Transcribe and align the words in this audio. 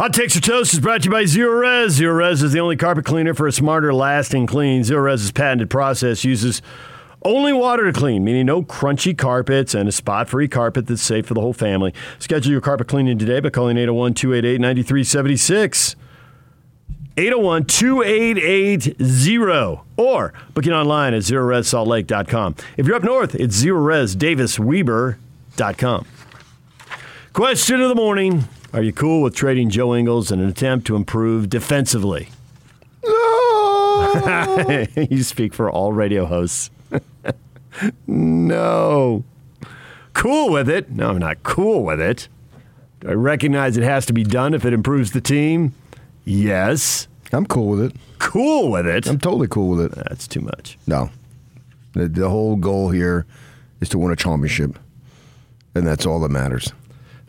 Hot 0.00 0.14
Takes 0.14 0.34
or 0.34 0.40
Toast 0.40 0.72
is 0.72 0.80
brought 0.80 1.02
to 1.02 1.08
you 1.08 1.10
by 1.10 1.24
Zerorez. 1.24 1.90
Zero 1.90 2.14
Res 2.14 2.42
is 2.42 2.52
the 2.52 2.60
only 2.60 2.74
carpet 2.74 3.04
cleaner 3.04 3.34
for 3.34 3.46
a 3.46 3.52
smarter, 3.52 3.92
lasting 3.92 4.46
clean. 4.46 4.82
Zerorez's 4.82 5.30
patented 5.30 5.68
process 5.68 6.24
uses 6.24 6.62
only 7.22 7.52
water 7.52 7.84
to 7.84 7.92
clean, 7.92 8.24
meaning 8.24 8.46
no 8.46 8.62
crunchy 8.62 9.14
carpets 9.14 9.74
and 9.74 9.90
a 9.90 9.92
spot 9.92 10.30
free 10.30 10.48
carpet 10.48 10.86
that's 10.86 11.02
safe 11.02 11.26
for 11.26 11.34
the 11.34 11.42
whole 11.42 11.52
family. 11.52 11.92
Schedule 12.18 12.50
your 12.50 12.62
carpet 12.62 12.88
cleaning 12.88 13.18
today 13.18 13.40
by 13.40 13.50
calling 13.50 13.76
801 13.76 14.14
288 14.14 14.58
9376. 14.58 15.96
801 17.18 17.66
2880 17.66 19.78
or 19.98 20.32
booking 20.54 20.72
online 20.72 21.12
at 21.12 21.20
zerorezsaltlake.com. 21.20 22.56
If 22.78 22.86
you're 22.86 22.96
up 22.96 23.02
north, 23.02 23.34
it's 23.34 23.62
zerorezdavisweber.com. 23.62 26.06
Question 27.34 27.82
of 27.82 27.90
the 27.90 27.94
morning 27.94 28.48
Are 28.72 28.82
you 28.82 28.92
cool 28.92 29.22
with 29.22 29.34
trading 29.34 29.68
Joe 29.68 29.96
Ingles 29.96 30.30
in 30.30 30.38
an 30.38 30.48
attempt 30.48 30.86
to 30.86 30.94
improve 30.94 31.50
defensively? 31.50 32.28
No. 33.04 34.86
you 35.10 35.24
speak 35.24 35.52
for 35.52 35.68
all 35.68 35.92
radio 35.92 36.24
hosts. 36.24 36.70
no. 38.06 39.24
Cool 40.12 40.52
with 40.52 40.68
it? 40.68 40.88
No, 40.90 41.10
I'm 41.10 41.18
not 41.18 41.42
cool 41.42 41.84
with 41.84 42.00
it. 42.00 42.28
Do 43.00 43.08
I 43.08 43.14
recognize 43.14 43.76
it 43.76 43.82
has 43.82 44.06
to 44.06 44.12
be 44.12 44.22
done 44.22 44.54
if 44.54 44.64
it 44.64 44.72
improves 44.72 45.10
the 45.12 45.20
team? 45.20 45.74
Yes. 46.24 47.08
I'm 47.32 47.46
cool 47.46 47.68
with 47.68 47.80
it. 47.80 47.96
Cool 48.20 48.70
with 48.70 48.86
it? 48.86 49.08
I'm 49.08 49.18
totally 49.18 49.48
cool 49.48 49.70
with 49.70 49.80
it. 49.86 50.04
That's 50.08 50.28
too 50.28 50.42
much. 50.42 50.78
No. 50.86 51.10
The, 51.94 52.06
the 52.06 52.28
whole 52.28 52.54
goal 52.54 52.90
here 52.90 53.26
is 53.80 53.88
to 53.88 53.98
win 53.98 54.12
a 54.12 54.16
championship, 54.16 54.78
and 55.74 55.84
that's 55.84 56.06
all 56.06 56.20
that 56.20 56.28
matters. 56.28 56.72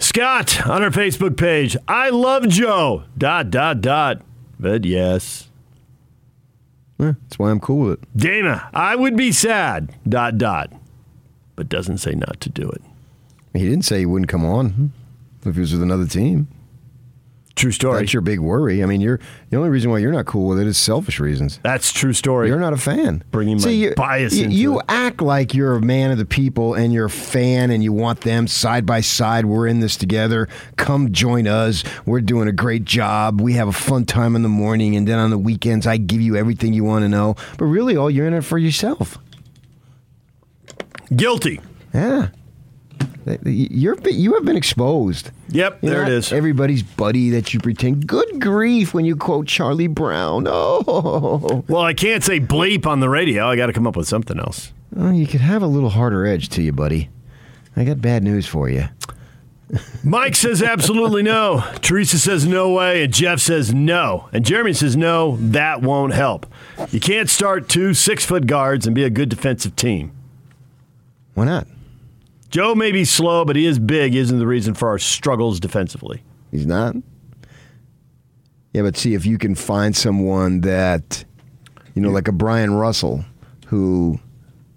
Scott 0.02 0.68
on 0.68 0.84
our 0.84 0.90
Facebook 0.90 1.38
page. 1.38 1.78
I 1.88 2.10
love 2.10 2.48
Joe. 2.50 3.04
Dot 3.18 3.52
dot 3.52 3.82
dot. 3.82 4.22
But 4.60 4.86
yes. 4.86 5.50
Yeah, 7.00 7.14
that's 7.24 7.40
why 7.40 7.52
I'm 7.52 7.60
cool 7.60 7.88
with 7.90 8.04
it. 8.04 8.18
Dana, 8.18 8.70
I 8.74 8.96
would 8.96 9.16
be 9.16 9.32
sad. 9.32 9.96
Dot 10.08 10.38
dot. 10.38 10.72
But 11.56 11.70
doesn't 11.70 12.00
say 12.00 12.12
not 12.14 12.40
to 12.42 12.50
do 12.50 12.70
it. 12.70 12.82
He 13.54 13.68
didn't 13.68 13.84
say 13.86 14.00
he 14.00 14.06
wouldn't 14.06 14.30
come 14.30 14.46
on 14.46 14.92
if 15.46 15.56
he 15.56 15.62
was 15.62 15.74
with 15.74 15.82
another 15.82 16.08
team. 16.08 16.48
True 17.56 17.72
story. 17.72 18.00
That's 18.00 18.14
your 18.14 18.22
big 18.22 18.40
worry. 18.40 18.82
I 18.82 18.86
mean, 18.86 19.02
you're 19.02 19.20
the 19.50 19.58
only 19.58 19.70
reason 19.70 19.92
why 19.92 19.98
you're 19.98 20.12
not 20.12 20.26
cool 20.26 20.48
with 20.48 20.60
it 20.60 20.68
is 20.68 20.78
selfish 20.78 21.20
reasons. 21.20 21.60
That's 21.64 21.92
true 21.92 22.14
story. 22.14 22.48
You're 22.48 22.60
not 22.60 22.72
a 22.72 22.78
fan. 22.78 23.24
Bringing 23.30 23.58
my 23.58 23.64
See, 23.64 23.76
you, 23.84 23.94
bias 23.94 24.34
you, 24.36 24.48
you 24.48 24.80
it. 24.80 24.86
act 24.88 25.22
like 25.22 25.54
you're 25.54 25.76
a 25.76 25.82
man 25.82 26.12
of 26.12 26.18
the 26.18 26.26
people 26.26 26.74
and 26.76 26.94
you're 26.94 27.06
a 27.06 27.10
fan 27.10 27.70
and 27.70 27.84
you 27.84 27.92
want 27.92 28.22
them 28.22 28.48
side 28.48 28.86
by 28.86 29.02
side. 29.02 29.46
We're 29.46 29.68
in 29.68 29.82
this 29.82 29.98
together. 29.98 30.48
Come 30.78 31.12
join 31.12 31.46
us. 31.46 31.84
We're 32.06 32.22
doing 32.22 32.48
a 32.48 32.54
great 32.54 32.86
job. 32.86 33.42
We 33.42 33.54
have 33.54 33.68
a 33.68 33.74
fun 33.74 34.06
time 34.06 34.36
in 34.36 34.44
the 34.44 34.50
morning, 34.50 34.96
and 34.96 35.06
then 35.08 35.20
on 35.20 35.30
the 35.30 35.38
weekends, 35.38 35.86
I 35.86 35.98
give 35.98 36.22
you 36.22 36.38
everything 36.38 36.74
you 36.74 36.86
want 36.86 37.04
to 37.04 37.10
know. 37.10 37.36
But 37.58 37.66
really, 37.66 37.98
all 37.98 38.10
you're 38.10 38.28
in 38.28 38.34
it 38.34 38.42
for 38.46 38.58
yourself. 38.58 39.18
Guilty. 41.16 41.60
Yeah. 41.94 42.30
You're 43.46 43.98
you 44.10 44.34
have 44.34 44.46
been 44.46 44.58
exposed. 44.58 45.32
Yep, 45.50 45.80
You're 45.82 45.92
there 45.92 46.04
it 46.04 46.10
is. 46.10 46.34
Everybody's 46.34 46.82
buddy 46.84 47.30
that 47.32 47.54
you 47.54 47.60
pretend. 47.60 48.08
Good 48.08 48.42
grief 48.42 48.94
when 48.94 49.06
you 49.06 49.16
quote 49.16 49.48
Charlie 49.48 49.88
Brown. 49.88 50.46
Oh, 50.48 51.64
Well, 51.68 51.82
I 51.84 51.94
can't 51.94 52.24
say 52.24 52.40
bleep 52.40 52.86
on 52.88 53.00
the 53.00 53.10
radio. 53.10 53.48
I 53.48 53.56
got 53.56 53.68
to 53.68 53.74
come 53.74 53.86
up 53.86 53.96
with 53.96 54.08
something 54.08 54.40
else. 54.40 54.74
well, 54.92 55.14
you 55.14 55.28
could 55.28 55.42
have 55.42 55.62
a 55.62 55.68
little 55.68 55.90
harder 55.90 56.26
edge 56.26 56.50
to 56.50 56.62
you, 56.62 56.72
buddy. 56.74 57.10
I 57.76 57.84
got 57.84 58.02
bad 58.02 58.24
news 58.24 58.48
for 58.48 58.70
you. 58.70 58.86
Mike 60.04 60.36
says 60.36 60.62
absolutely 60.62 61.24
no. 61.24 61.64
Teresa 61.82 62.20
says 62.20 62.46
no 62.46 62.74
way. 62.74 63.04
And 63.04 63.14
Jeff 63.14 63.40
says 63.40 63.74
no. 63.74 64.28
And 64.34 64.44
Jeremy 64.46 64.74
says 64.74 64.98
no, 64.98 65.38
that 65.38 65.82
won't 65.82 66.14
help. 66.14 66.46
You 66.92 67.00
can't 67.00 67.30
start 67.30 67.70
two 67.70 67.94
six 67.94 68.26
foot 68.26 68.48
guards 68.48 68.86
and 68.86 68.94
be 68.94 69.04
a 69.06 69.10
good 69.10 69.30
defensive 69.30 69.76
team. 69.78 70.12
Why 71.36 71.46
not? 71.46 71.68
Joe 72.52 72.76
may 72.76 72.92
be 72.92 73.06
slow, 73.06 73.46
but 73.46 73.56
he 73.56 73.66
is 73.66 73.80
big, 73.80 74.14
isn't 74.14 74.38
the 74.38 74.46
reason 74.46 74.74
for 74.74 74.90
our 74.90 75.00
struggles 75.00 75.60
defensively. 75.60 76.22
He's 76.52 76.66
not. 76.66 76.96
Yeah, 78.74 78.84
but 78.84 78.98
see 78.98 79.14
if 79.14 79.26
you 79.26 79.38
can 79.38 79.56
find 79.56 79.96
someone 79.96 80.62
that, 80.62 81.24
you 81.96 82.02
know, 82.02 82.10
like 82.10 82.28
a 82.28 82.34
Bryon 82.34 82.74
Russell, 82.74 83.24
who 83.68 84.20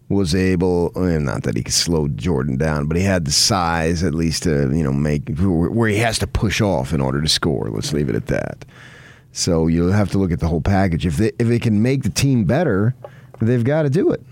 was 0.08 0.34
able, 0.34 0.92
eh, 0.96 1.18
not 1.18 1.42
that 1.42 1.56
he 1.56 1.64
could 1.64 1.74
slow 1.74 2.06
Jordan 2.08 2.56
down, 2.56 2.86
but 2.86 2.96
he 2.96 3.02
had 3.02 3.24
the 3.24 3.32
size 3.32 4.04
at 4.04 4.14
least 4.14 4.44
to, 4.44 4.72
you 4.72 4.84
know, 4.84 4.92
make 4.92 5.36
where 5.38 5.88
he 5.88 5.96
has 5.96 6.18
to 6.20 6.26
push 6.26 6.60
off 6.60 6.92
in 6.92 7.00
order 7.00 7.20
to 7.20 7.28
score. 7.28 7.70
Let's 7.70 7.92
leave 7.92 8.08
it 8.08 8.14
at 8.14 8.26
that. 8.26 8.64
So 9.32 9.66
you'll 9.66 9.92
have 9.92 10.10
to 10.12 10.18
look 10.18 10.30
at 10.30 10.38
the 10.38 10.46
whole 10.46 10.60
package. 10.60 11.06
If 11.06 11.16
they 11.16 11.32
if 11.40 11.48
they 11.48 11.58
can 11.58 11.82
make 11.82 12.04
the 12.04 12.10
team 12.10 12.44
better, 12.44 12.94
they've 13.40 13.64
got 13.64 13.82
to 13.82 13.90
do 13.90 14.12
it. 14.12 14.22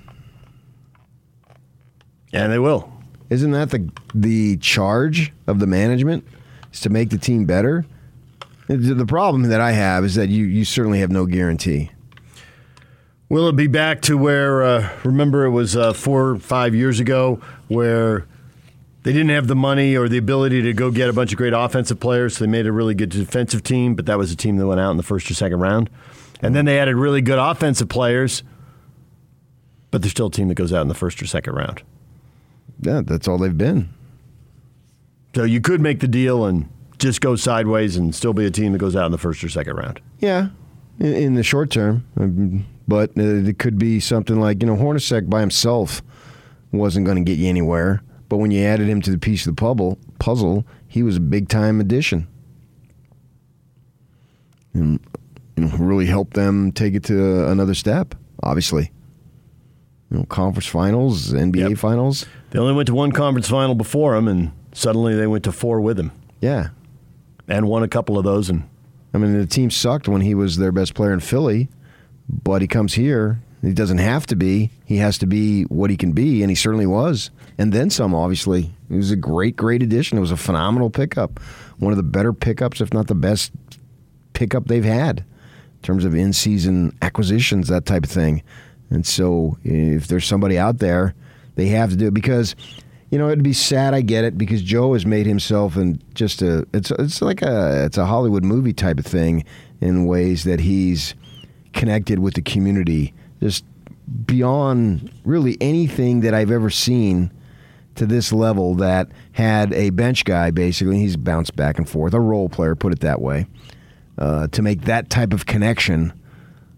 And 2.33 2.53
they 2.53 2.59
will. 2.59 2.92
Isn't 3.33 3.53
that 3.53 3.71
the 3.71 3.91
the 4.15 4.59
charge 4.59 5.33
of 5.47 5.59
the 5.59 5.67
management? 5.67 6.27
Is 6.71 6.81
to 6.81 6.91
make 6.91 7.09
the 7.09 7.17
team 7.17 7.47
better? 7.47 7.87
The 8.69 9.07
problem 9.07 9.45
that 9.45 9.61
I 9.61 9.73
have 9.73 10.05
is 10.05 10.17
that 10.17 10.29
you 10.29 10.45
you 10.45 10.67
certainly 10.67 11.01
have 11.01 11.11
no 11.11 11.25
guarantee. 11.25 11.91
Will 13.31 13.49
it 13.49 13.57
be 13.57 13.67
back 13.67 14.03
to 14.03 14.19
where, 14.19 14.63
uh, 14.63 14.91
remember, 15.05 15.47
it 15.47 15.51
was 15.51 15.75
uh, 15.75 15.95
four 15.95 16.33
or 16.33 16.39
five 16.39 16.75
years 16.75 17.01
ago 17.01 17.41
where 17.69 18.27
they 19.05 19.15
didn't 19.15 19.31
have 19.31 19.47
the 19.47 19.57
money 19.57 19.97
or 19.97 20.07
the 20.07 20.19
ability 20.19 20.61
to 20.61 20.75
go 20.75 20.91
get 20.91 21.09
a 21.09 21.15
bunch 21.15 21.33
of 21.33 21.39
great 21.39 21.55
offensive 21.55 21.99
players, 21.99 22.37
so 22.37 22.45
they 22.45 22.51
made 22.51 22.67
a 22.67 22.73
really 22.73 22.95
good 22.95 23.09
defensive 23.09 23.63
team, 23.63 23.95
but 23.95 24.05
that 24.05 24.19
was 24.19 24.31
a 24.31 24.37
team 24.37 24.59
that 24.59 24.67
went 24.67 24.81
out 24.81 24.91
in 24.91 24.99
the 24.99 25.03
first 25.03 25.31
or 25.31 25.35
second 25.35 25.61
round. 25.61 25.89
And 26.43 26.55
then 26.55 26.67
they 26.67 26.79
added 26.79 26.97
really 26.97 27.23
good 27.23 27.39
offensive 27.39 27.89
players, 27.89 28.43
but 29.91 30.03
they're 30.03 30.11
still 30.11 30.27
a 30.27 30.31
team 30.31 30.49
that 30.49 30.57
goes 30.57 30.75
out 30.75 30.83
in 30.83 30.89
the 30.89 30.95
first 30.95 31.23
or 31.23 31.27
second 31.27 31.55
round. 31.55 31.83
Yeah, 32.83 33.01
that's 33.05 33.27
all 33.29 33.39
they've 33.39 33.57
been. 33.57 33.89
So 35.35 35.45
you 35.45 35.61
could 35.61 35.81
make 35.81 36.01
the 36.01 36.09
deal 36.09 36.45
and 36.45 36.69
just 36.99 37.21
go 37.21 37.37
sideways 37.37 37.97
and 37.97 38.15
still 38.15 38.33
be 38.35 38.45
a 38.45 38.51
team 38.51 38.73
that 38.73 38.79
goes 38.79 38.95
out 38.95 39.07
in 39.07 39.13
the 39.13 39.19
first 39.19 39.43
or 39.43 39.49
second 39.49 39.77
round. 39.77 40.01
Yeah, 40.19 40.49
in, 40.99 41.15
in 41.15 41.35
the 41.35 41.43
short 41.43 41.71
term, 41.71 42.05
Um, 42.17 42.67
but 42.87 43.13
it 43.17 43.59
could 43.59 43.79
be 43.79 43.99
something 44.01 44.39
like 44.39 44.63
you 44.63 44.67
know 44.67 44.77
Hornacek 44.77 45.31
by 45.31 45.41
himself 45.41 46.03
wasn't 46.73 47.07
going 47.07 47.17
to 47.17 47.23
get 47.25 47.39
you 47.39 47.49
anywhere, 47.49 48.03
but 48.29 48.39
when 48.39 48.51
you 48.51 48.63
added 48.65 48.89
him 48.89 49.01
to 49.03 49.11
the 49.11 49.19
piece 49.19 49.47
of 49.47 49.55
the 49.57 49.61
puzzle, 49.61 49.99
puzzle, 50.19 50.67
he 50.89 51.03
was 51.03 51.17
a 51.17 51.21
big 51.21 51.49
time 51.49 51.81
addition. 51.81 52.27
And 54.75 55.01
you 55.57 55.65
know, 55.67 55.77
really 55.77 56.07
helped 56.07 56.35
them 56.35 56.73
take 56.73 56.95
it 56.95 57.05
to 57.05 57.49
another 57.49 57.75
step. 57.75 58.15
Obviously, 58.43 58.91
you 60.11 60.19
know, 60.19 60.25
conference 60.25 60.67
finals, 60.67 61.33
NBA 61.33 61.71
Yep. 61.71 61.79
finals. 61.79 62.27
They 62.53 62.59
only 62.59 62.75
went 62.75 62.87
to 62.89 62.95
one 62.95 63.13
conference 63.13 63.49
final 63.49 63.75
before 63.75 64.15
him, 64.15 64.29
and 64.29 64.53
suddenly 64.73 65.15
they 65.15 65.27
went 65.27 65.45
to 65.45 65.53
four 65.53 65.81
with 65.81 65.99
him 65.99 66.13
Yeah, 66.43 66.69
and 67.49 67.67
won 67.67 67.83
a 67.83 67.89
couple 67.89 68.19
of 68.19 68.25
those. 68.25 68.51
And 68.51 68.69
I 69.15 69.19
mean, 69.19 69.39
the 69.39 69.47
team 69.47 69.71
sucked 69.71 70.07
when 70.07 70.21
he 70.21 70.35
was 70.35 70.59
their 70.59 70.71
best 70.71 70.93
player 70.93 71.15
in 71.15 71.21
Philly, 71.21 71.71
but 72.29 72.61
he 72.61 72.69
comes 72.69 72.93
here. 72.93 73.41
He 73.63 73.73
doesn't 73.73 73.99
have 73.99 74.27
to 74.27 74.37
be. 74.37 74.71
He 74.85 74.99
has 74.99 75.17
to 75.19 75.27
be 75.27 75.63
what 75.65 75.89
he 75.89 75.97
can 75.97 76.13
be, 76.13 76.43
and 76.43 76.51
he 76.51 76.55
certainly 76.55 76.87
was. 76.87 77.31
And 77.57 77.73
then 77.73 77.89
some, 77.89 78.15
obviously. 78.15 78.75
He 78.91 78.97
was 78.97 79.11
a 79.11 79.17
great, 79.17 79.57
great 79.57 79.83
addition. 79.83 80.19
It 80.19 80.21
was 80.21 80.33
a 80.33 80.37
phenomenal 80.37 80.91
pickup. 80.91 81.41
One 81.79 81.93
of 81.93 81.97
the 81.97 82.03
better 82.03 82.35
pickups, 82.35 82.83
if 82.83 82.93
not 82.93 83.07
the 83.07 83.15
best 83.15 83.53
pickup 84.35 84.67
they've 84.67 84.85
had 84.85 85.21
in 85.21 85.83
terms 85.83 86.05
of 86.05 86.15
in 86.15 86.33
season 86.33 86.97
acquisitions, 87.01 87.69
that 87.69 87.87
type 87.87 88.05
of 88.05 88.11
thing. 88.11 88.43
And 88.91 89.07
so 89.07 89.57
if 89.65 90.07
there's 90.09 90.27
somebody 90.27 90.59
out 90.59 90.79
there, 90.79 91.15
they 91.55 91.69
have 91.69 91.91
to 91.91 91.97
do 91.97 92.07
it 92.09 92.15
because. 92.15 92.55
You 93.11 93.19
know, 93.19 93.27
it'd 93.27 93.45
be 93.45 93.53
sad. 93.53 93.93
I 93.93 94.01
get 94.01 94.25
it 94.25 94.39
because 94.39 94.63
Joe 94.63 94.95
has 94.95 95.05
made 95.05 95.27
himself 95.27 95.77
and 95.77 96.03
just 96.15 96.41
a. 96.41 96.67
It's 96.73 96.91
it's 96.93 97.21
like 97.21 97.43
a 97.43 97.85
it's 97.85 97.99
a 97.99 98.07
Hollywood 98.07 98.43
movie 98.43 98.73
type 98.73 98.99
of 98.99 99.05
thing 99.05 99.45
in 99.83 100.07
ways 100.07 100.45
that 100.45 100.61
he's 100.61 101.15
connected 101.73 102.21
with 102.21 102.35
the 102.35 102.43
community 102.43 103.13
just 103.41 103.65
beyond 104.27 105.11
really 105.25 105.57
anything 105.61 106.21
that 106.21 106.35
I've 106.35 106.51
ever 106.51 106.71
seen 106.71 107.31
to 107.95 108.07
this 108.07 108.33
level 108.33 108.75
that 108.77 109.11
had 109.33 109.73
a 109.75 109.91
bench 109.91 110.25
guy 110.25 110.51
basically 110.51 110.99
he's 110.99 111.17
bounced 111.17 111.57
back 111.57 111.79
and 111.79 111.89
forth 111.89 112.15
a 112.15 112.21
role 112.21 112.49
player 112.49 112.75
put 112.75 112.93
it 112.93 113.01
that 113.01 113.21
way 113.21 113.47
uh, 114.19 114.47
to 114.49 114.63
make 114.63 114.83
that 114.83 115.11
type 115.11 115.33
of 115.33 115.47
connection 115.47 116.13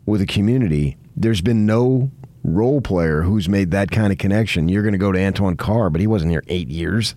with 0.06 0.20
a 0.20 0.26
community 0.26 0.96
there's 1.16 1.40
been 1.40 1.66
no 1.66 2.10
role 2.44 2.80
player 2.80 3.22
who's 3.22 3.48
made 3.48 3.70
that 3.70 3.90
kind 3.90 4.12
of 4.12 4.18
connection 4.18 4.68
you're 4.68 4.82
going 4.82 4.92
to 4.92 4.98
go 4.98 5.10
to 5.10 5.20
Antoine 5.20 5.56
Carr 5.56 5.90
but 5.90 6.00
he 6.00 6.06
wasn't 6.06 6.30
here 6.30 6.44
eight 6.48 6.68
years 6.68 7.14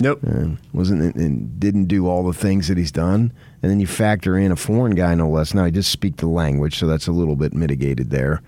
nope. 0.00 0.22
and 0.22 0.58
wasn't 0.72 1.14
and 1.16 1.58
didn't 1.58 1.86
do 1.86 2.06
all 2.06 2.24
the 2.24 2.32
things 2.32 2.68
that 2.68 2.78
he's 2.78 2.92
done. 2.92 3.32
And 3.62 3.70
then 3.70 3.80
you 3.80 3.86
factor 3.86 4.36
in 4.36 4.52
a 4.52 4.56
foreign 4.56 4.94
guy, 4.94 5.14
no 5.14 5.28
less. 5.28 5.54
Now 5.54 5.64
he 5.64 5.70
just 5.70 5.90
speak 5.90 6.16
the 6.16 6.26
language, 6.26 6.78
so 6.78 6.86
that's 6.86 7.06
a 7.06 7.12
little 7.12 7.36
bit 7.36 7.54
mitigated 7.54 8.10
there. 8.10 8.42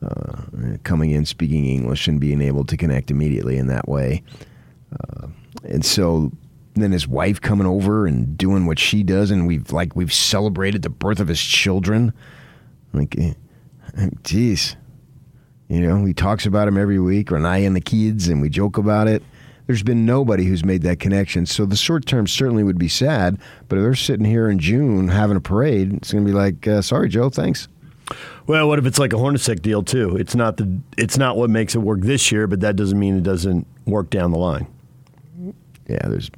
Uh, 0.00 0.42
coming 0.84 1.10
in, 1.10 1.24
speaking 1.24 1.64
English, 1.66 2.06
and 2.06 2.20
being 2.20 2.40
able 2.40 2.64
to 2.64 2.76
connect 2.76 3.10
immediately 3.10 3.58
in 3.58 3.66
that 3.66 3.88
way. 3.88 4.22
Uh, 4.92 5.26
and 5.64 5.84
so, 5.84 6.30
then 6.74 6.92
his 6.92 7.08
wife 7.08 7.40
coming 7.40 7.66
over 7.66 8.06
and 8.06 8.38
doing 8.38 8.66
what 8.66 8.78
she 8.78 9.02
does, 9.02 9.32
and 9.32 9.46
we've 9.48 9.72
like 9.72 9.96
we've 9.96 10.12
celebrated 10.12 10.82
the 10.82 10.88
birth 10.88 11.18
of 11.18 11.26
his 11.26 11.40
children. 11.40 12.12
Like, 12.92 13.18
eh, 13.18 13.34
jeez, 14.22 14.76
you 15.68 15.80
know, 15.80 16.04
he 16.04 16.14
talks 16.14 16.46
about 16.46 16.68
him 16.68 16.78
every 16.78 16.98
week, 16.98 17.30
Renee 17.30 17.64
and 17.64 17.76
the 17.76 17.80
kids, 17.80 18.28
and 18.28 18.40
we 18.40 18.48
joke 18.48 18.78
about 18.78 19.06
it. 19.08 19.22
There's 19.66 19.82
been 19.82 20.06
nobody 20.06 20.44
who's 20.44 20.64
made 20.64 20.80
that 20.82 20.98
connection. 20.98 21.44
So 21.44 21.66
the 21.66 21.76
short 21.76 22.06
term 22.06 22.26
certainly 22.26 22.62
would 22.62 22.78
be 22.78 22.88
sad, 22.88 23.38
but 23.68 23.76
if 23.76 23.82
they're 23.82 23.94
sitting 23.94 24.24
here 24.24 24.48
in 24.48 24.58
June 24.58 25.08
having 25.08 25.36
a 25.36 25.42
parade, 25.42 25.92
it's 25.92 26.10
going 26.10 26.24
to 26.24 26.30
be 26.30 26.34
like, 26.34 26.66
uh, 26.66 26.80
sorry, 26.80 27.10
Joe, 27.10 27.28
thanks. 27.28 27.68
Well, 28.46 28.66
what 28.66 28.78
if 28.78 28.86
it's 28.86 28.98
like 28.98 29.12
a 29.12 29.16
Hornacek 29.16 29.60
deal 29.60 29.82
too? 29.82 30.16
It's 30.16 30.34
not 30.34 30.56
the 30.56 30.80
it's 30.96 31.18
not 31.18 31.36
what 31.36 31.50
makes 31.50 31.74
it 31.74 31.80
work 31.80 32.00
this 32.00 32.32
year, 32.32 32.46
but 32.46 32.60
that 32.60 32.76
doesn't 32.76 32.98
mean 32.98 33.18
it 33.18 33.22
doesn't 33.22 33.66
work 33.84 34.08
down 34.08 34.30
the 34.30 34.38
line. 34.38 34.66
Yeah, 35.86 36.08
there's. 36.08 36.30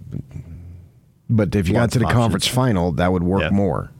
But 1.28 1.54
if 1.54 1.68
you 1.68 1.74
got 1.74 1.92
to 1.92 2.00
the 2.00 2.06
of 2.06 2.12
conference 2.12 2.48
final, 2.48 2.90
that 2.92 3.12
would 3.12 3.22
work 3.22 3.52
more. 3.52 3.92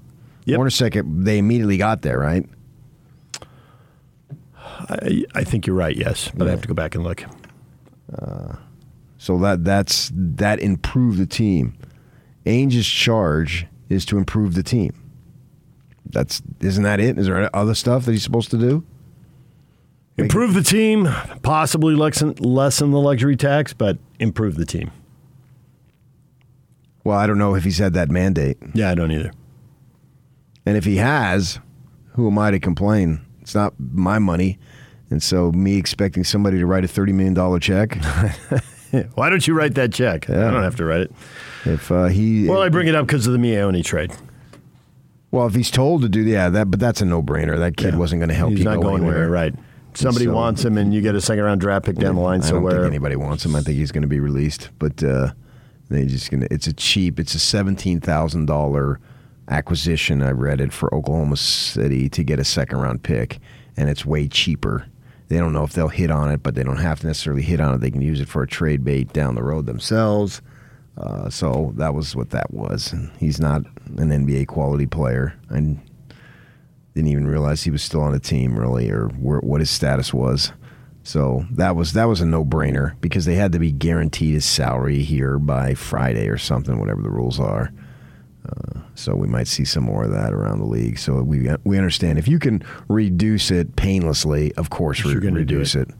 Yep. 0.46 0.58
Hornacek, 0.58 1.24
they 1.24 1.38
immediately 1.38 1.76
got 1.76 2.02
there, 2.02 2.18
right? 2.18 2.44
I, 4.90 5.24
I 5.34 5.44
think 5.44 5.66
you're 5.66 5.76
right. 5.76 5.96
Yes, 5.96 6.30
but 6.34 6.46
I 6.48 6.50
have 6.50 6.62
to 6.62 6.68
go 6.68 6.74
back 6.74 6.94
and 6.94 7.04
look. 7.04 7.24
Uh, 8.16 8.56
so 9.18 9.38
that 9.38 9.64
that's 9.64 10.10
that 10.14 10.60
improved 10.60 11.18
the 11.18 11.26
team. 11.26 11.76
Ainge's 12.46 12.88
charge 12.88 13.66
is 13.88 14.04
to 14.06 14.18
improve 14.18 14.54
the 14.54 14.62
team. 14.62 14.92
That's 16.06 16.42
isn't 16.60 16.82
that 16.84 16.98
it? 17.00 17.18
Is 17.18 17.26
there 17.26 17.54
other 17.54 17.74
stuff 17.74 18.04
that 18.06 18.12
he's 18.12 18.22
supposed 18.24 18.50
to 18.50 18.58
do? 18.58 18.84
Improve 20.18 20.52
the 20.54 20.62
team, 20.62 21.08
possibly 21.42 21.94
lessen, 21.94 22.34
lessen 22.40 22.90
the 22.90 22.98
luxury 22.98 23.36
tax, 23.36 23.72
but 23.72 23.96
improve 24.18 24.56
the 24.56 24.66
team. 24.66 24.90
Well, 27.04 27.16
I 27.16 27.26
don't 27.26 27.38
know 27.38 27.54
if 27.54 27.64
he's 27.64 27.78
had 27.78 27.94
that 27.94 28.10
mandate, 28.10 28.58
Yeah, 28.74 28.90
I 28.90 28.94
don't 28.94 29.10
either. 29.10 29.32
and 30.66 30.76
if 30.76 30.84
he 30.84 30.96
has, 30.96 31.58
who 32.12 32.26
am 32.26 32.38
I 32.38 32.50
to 32.50 32.60
complain? 32.60 33.20
It's 33.40 33.54
not 33.54 33.72
my 33.78 34.18
money, 34.18 34.58
and 35.10 35.22
so 35.22 35.52
me 35.52 35.76
expecting 35.76 36.24
somebody 36.24 36.58
to 36.58 36.66
write 36.66 36.84
a 36.84 36.88
thirty 36.88 37.12
million 37.12 37.34
dollar 37.34 37.58
check. 37.60 37.98
Why 39.14 39.30
don't 39.30 39.46
you 39.46 39.54
write 39.54 39.74
that 39.74 39.92
check? 39.92 40.28
I 40.28 40.50
don't 40.50 40.62
have 40.64 40.76
to 40.76 40.84
write 40.84 41.02
it. 41.02 41.12
if 41.64 41.92
uh, 41.92 42.06
he 42.06 42.48
Well, 42.48 42.60
I 42.62 42.68
bring 42.68 42.88
it 42.88 42.94
up 42.96 43.06
because 43.06 43.26
of 43.26 43.32
the 43.32 43.38
Miye 43.38 43.58
Oni 43.58 43.82
trade. 43.82 44.12
Well, 45.30 45.46
if 45.46 45.54
he's 45.54 45.70
told 45.70 46.02
to 46.02 46.08
do 46.08 46.22
yeah, 46.22 46.48
that 46.50 46.70
but 46.72 46.80
that's 46.80 47.00
a 47.00 47.04
no 47.04 47.22
brainer. 47.22 47.56
That 47.56 47.76
kid 47.76 47.92
Yeah. 47.94 47.98
wasn't 48.00 48.20
going 48.20 48.30
to 48.30 48.34
help 48.34 48.50
He's 48.50 48.60
you 48.60 48.64
not 48.64 48.76
go 48.76 48.82
going 48.82 48.94
anywhere. 49.02 49.14
anywhere, 49.24 49.30
right? 49.30 49.54
Somebody 49.94 50.24
So- 50.26 50.34
wants 50.34 50.64
him, 50.64 50.76
and 50.76 50.92
you 50.92 51.00
get 51.00 51.14
a 51.14 51.20
second 51.20 51.44
round 51.44 51.60
draft 51.60 51.84
pick 51.86 51.96
down 51.96 52.16
the 52.16 52.20
line. 52.20 52.40
I 52.42 52.44
So 52.44 52.54
don't 52.54 52.62
where 52.64 52.72
think 52.80 52.86
anybody 52.86 53.14
wants 53.16 53.44
him. 53.44 53.54
I 53.54 53.60
think 53.60 53.76
he's 53.78 53.92
going 53.92 54.02
to 54.02 54.08
be 54.08 54.18
released, 54.20 54.70
but 54.80 55.02
uh, 55.04 55.32
they 55.88 56.04
just 56.06 56.30
going 56.30 56.40
to. 56.40 56.52
It's 56.52 56.66
a 56.66 56.72
cheap. 56.72 57.20
It's 57.20 57.34
a 57.34 57.38
seventeen 57.40 58.00
thousand 58.00 58.46
dollar 58.46 58.98
acquisition. 59.48 60.22
I 60.22 60.30
read 60.30 60.60
it 60.60 60.72
for 60.72 60.92
Oklahoma 60.94 61.36
City 61.36 62.08
to 62.08 62.22
get 62.24 62.38
a 62.40 62.44
second 62.44 62.78
round 62.78 63.02
pick, 63.04 63.38
and 63.76 63.88
it's 63.88 64.04
way 64.06 64.26
cheaper. 64.28 64.86
They 65.30 65.38
don't 65.38 65.52
know 65.52 65.62
if 65.62 65.74
they'll 65.74 65.86
hit 65.86 66.10
on 66.10 66.32
it, 66.32 66.42
but 66.42 66.56
they 66.56 66.64
don't 66.64 66.78
have 66.78 67.00
to 67.00 67.06
necessarily 67.06 67.42
hit 67.42 67.60
on 67.60 67.72
it. 67.72 67.80
They 67.80 67.92
can 67.92 68.02
use 68.02 68.20
it 68.20 68.26
for 68.26 68.42
a 68.42 68.48
trade 68.48 68.82
bait 68.82 69.12
down 69.12 69.36
the 69.36 69.44
road 69.44 69.64
themselves. 69.64 70.42
Uh, 70.98 71.30
so 71.30 71.72
that 71.76 71.94
was 71.94 72.16
what 72.16 72.30
that 72.30 72.52
was. 72.52 72.92
And 72.92 73.12
he's 73.16 73.38
not 73.38 73.62
an 73.96 74.10
NBA 74.10 74.48
quality 74.48 74.86
player. 74.86 75.38
I 75.48 75.54
didn't 75.54 75.80
even 76.96 77.28
realize 77.28 77.62
he 77.62 77.70
was 77.70 77.80
still 77.80 78.00
on 78.00 78.10
the 78.10 78.18
team, 78.18 78.58
really, 78.58 78.90
or 78.90 79.06
where, 79.06 79.38
what 79.38 79.60
his 79.60 79.70
status 79.70 80.12
was. 80.12 80.52
So 81.04 81.46
that 81.52 81.76
was 81.76 81.92
that 81.92 82.06
was 82.06 82.20
a 82.20 82.26
no 82.26 82.44
brainer 82.44 83.00
because 83.00 83.24
they 83.24 83.36
had 83.36 83.52
to 83.52 83.60
be 83.60 83.70
guaranteed 83.70 84.34
his 84.34 84.44
salary 84.44 85.02
here 85.02 85.38
by 85.38 85.74
Friday 85.74 86.28
or 86.28 86.38
something, 86.38 86.80
whatever 86.80 87.02
the 87.02 87.08
rules 87.08 87.38
are. 87.38 87.72
Uh, 88.48 88.80
so 88.94 89.14
we 89.14 89.28
might 89.28 89.46
see 89.48 89.64
some 89.64 89.84
more 89.84 90.04
of 90.04 90.10
that 90.12 90.32
around 90.32 90.58
the 90.60 90.64
league. 90.66 90.98
So 90.98 91.22
we 91.22 91.48
we 91.64 91.76
understand 91.76 92.18
if 92.18 92.26
you 92.28 92.38
can 92.38 92.62
reduce 92.88 93.50
it 93.50 93.76
painlessly, 93.76 94.52
of 94.54 94.70
course, 94.70 95.04
re- 95.04 95.12
You're 95.12 95.32
reduce 95.32 95.74
it. 95.74 95.88
it. 95.88 95.94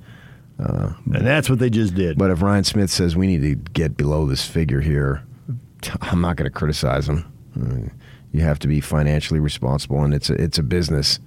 and 0.59 1.27
that's 1.27 1.49
what 1.51 1.59
they 1.59 1.71
just 1.71 1.95
did. 1.95 2.19
But 2.19 2.31
if 2.31 2.43
Ryan 2.43 2.65
Smith 2.65 2.91
says 2.91 3.17
we 3.17 3.27
need 3.27 3.43
to 3.43 3.55
get 3.73 3.97
below 3.97 4.27
this 4.27 4.45
figure 4.45 4.81
here, 4.81 5.23
I'm 6.03 6.21
not 6.21 6.37
going 6.37 6.51
to 6.51 6.57
criticize 6.59 7.09
him. 7.09 7.25
Uh, 7.61 7.89
You 8.33 8.43
have 8.43 8.59
to 8.61 8.69
be 8.69 8.81
financially 8.81 9.41
responsible, 9.41 10.03
and 10.05 10.15
it's 10.15 10.31
a, 10.31 10.35
it's 10.35 10.59
a 10.59 10.63
business, 10.63 11.19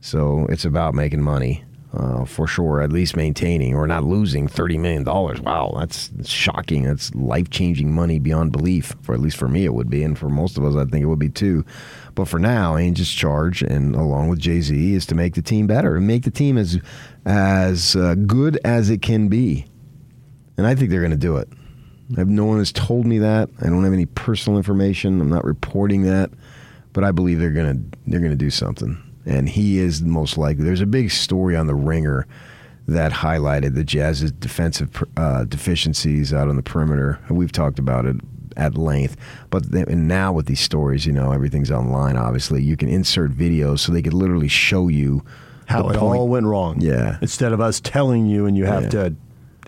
so 0.00 0.46
it's 0.50 0.64
about 0.66 0.94
making 0.94 1.22
money 1.22 1.64
uh, 1.92 2.24
for 2.24 2.46
sure. 2.46 2.80
At 2.80 2.92
least 2.92 3.16
maintaining 3.16 3.74
or 3.74 3.86
not 3.86 4.04
losing 4.04 4.48
thirty 4.48 4.78
million 4.78 5.04
dollars. 5.04 5.40
Wow, 5.40 5.74
that's 5.78 6.10
shocking. 6.28 6.84
That's 6.84 7.14
life 7.14 7.50
changing 7.50 7.92
money 7.92 8.18
beyond 8.18 8.52
belief. 8.52 8.94
For 9.02 9.14
at 9.14 9.20
least 9.20 9.36
for 9.36 9.48
me, 9.48 9.64
it 9.64 9.74
would 9.74 9.90
be, 9.90 10.02
and 10.02 10.18
for 10.18 10.28
most 10.28 10.58
of 10.58 10.64
us, 10.64 10.74
I 10.74 10.84
think 10.84 11.02
it 11.02 11.06
would 11.06 11.18
be 11.18 11.28
too. 11.28 11.64
But 12.14 12.28
for 12.28 12.38
now, 12.38 12.76
Ainge's 12.76 13.12
charge, 13.12 13.62
and 13.62 13.94
along 13.94 14.28
with 14.28 14.38
Jay 14.38 14.60
Z, 14.60 14.94
is 14.94 15.06
to 15.06 15.14
make 15.14 15.34
the 15.34 15.42
team 15.42 15.66
better 15.66 15.96
and 15.96 16.06
make 16.06 16.24
the 16.24 16.30
team 16.30 16.58
as 16.58 16.78
as 17.24 17.96
uh, 17.96 18.14
good 18.14 18.58
as 18.64 18.90
it 18.90 19.02
can 19.02 19.28
be. 19.28 19.66
And 20.56 20.66
I 20.66 20.74
think 20.74 20.90
they're 20.90 21.00
going 21.00 21.10
to 21.10 21.16
do 21.16 21.36
it. 21.36 21.48
Have, 22.16 22.28
no 22.28 22.44
one 22.44 22.58
has 22.58 22.72
told 22.72 23.04
me 23.04 23.18
that. 23.18 23.50
I 23.60 23.66
don't 23.66 23.84
have 23.84 23.92
any 23.92 24.06
personal 24.06 24.56
information. 24.56 25.20
I'm 25.20 25.28
not 25.28 25.44
reporting 25.44 26.02
that, 26.02 26.30
but 26.92 27.04
I 27.04 27.10
believe 27.10 27.38
they're 27.38 27.50
to 27.52 27.80
they're 28.06 28.20
going 28.20 28.30
to 28.30 28.36
do 28.36 28.50
something. 28.50 28.96
And 29.26 29.48
he 29.48 29.78
is 29.78 30.02
most 30.02 30.38
likely. 30.38 30.64
There's 30.64 30.80
a 30.80 30.86
big 30.86 31.10
story 31.10 31.56
on 31.56 31.66
the 31.66 31.74
Ringer 31.74 32.26
that 32.88 33.10
highlighted 33.12 33.74
the 33.74 33.82
Jazz's 33.82 34.30
defensive 34.30 35.02
uh, 35.16 35.44
deficiencies 35.44 36.32
out 36.32 36.48
on 36.48 36.54
the 36.56 36.62
perimeter. 36.62 37.18
We've 37.28 37.50
talked 37.52 37.80
about 37.80 38.06
it 38.06 38.16
at 38.56 38.78
length, 38.78 39.16
but 39.50 39.70
th- 39.72 39.88
and 39.88 40.06
now 40.08 40.32
with 40.32 40.46
these 40.46 40.60
stories, 40.60 41.04
you 41.04 41.12
know, 41.12 41.32
everything's 41.32 41.70
online. 41.72 42.16
Obviously, 42.16 42.62
you 42.62 42.76
can 42.76 42.88
insert 42.88 43.32
videos 43.32 43.80
so 43.80 43.92
they 43.92 44.00
could 44.02 44.14
literally 44.14 44.48
show 44.48 44.86
you 44.88 45.24
how 45.66 45.80
it 45.88 45.96
point. 45.96 46.18
all 46.18 46.28
went 46.28 46.46
wrong. 46.46 46.80
Yeah. 46.80 47.18
Instead 47.20 47.52
of 47.52 47.60
us 47.60 47.80
telling 47.80 48.26
you, 48.26 48.46
and 48.46 48.56
you 48.56 48.64
have 48.66 48.84
Yeah. 48.84 48.88
to 48.90 49.16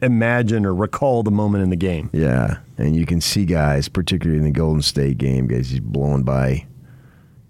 imagine 0.01 0.65
or 0.65 0.73
recall 0.75 1.25
the 1.25 1.31
moment 1.33 1.65
in 1.65 1.71
the 1.71 1.77
game. 1.77 2.09
Yeah, 2.13 2.59
and 2.79 2.95
you 2.95 3.05
can 3.05 3.21
see 3.21 3.45
guys, 3.45 3.89
particularly 3.89 4.39
in 4.39 4.45
the 4.45 4.53
Golden 4.53 4.81
State 4.83 5.19
game, 5.19 5.49
guys 5.49 5.71
just 5.71 5.83
blowing 5.83 6.23
by 6.23 6.65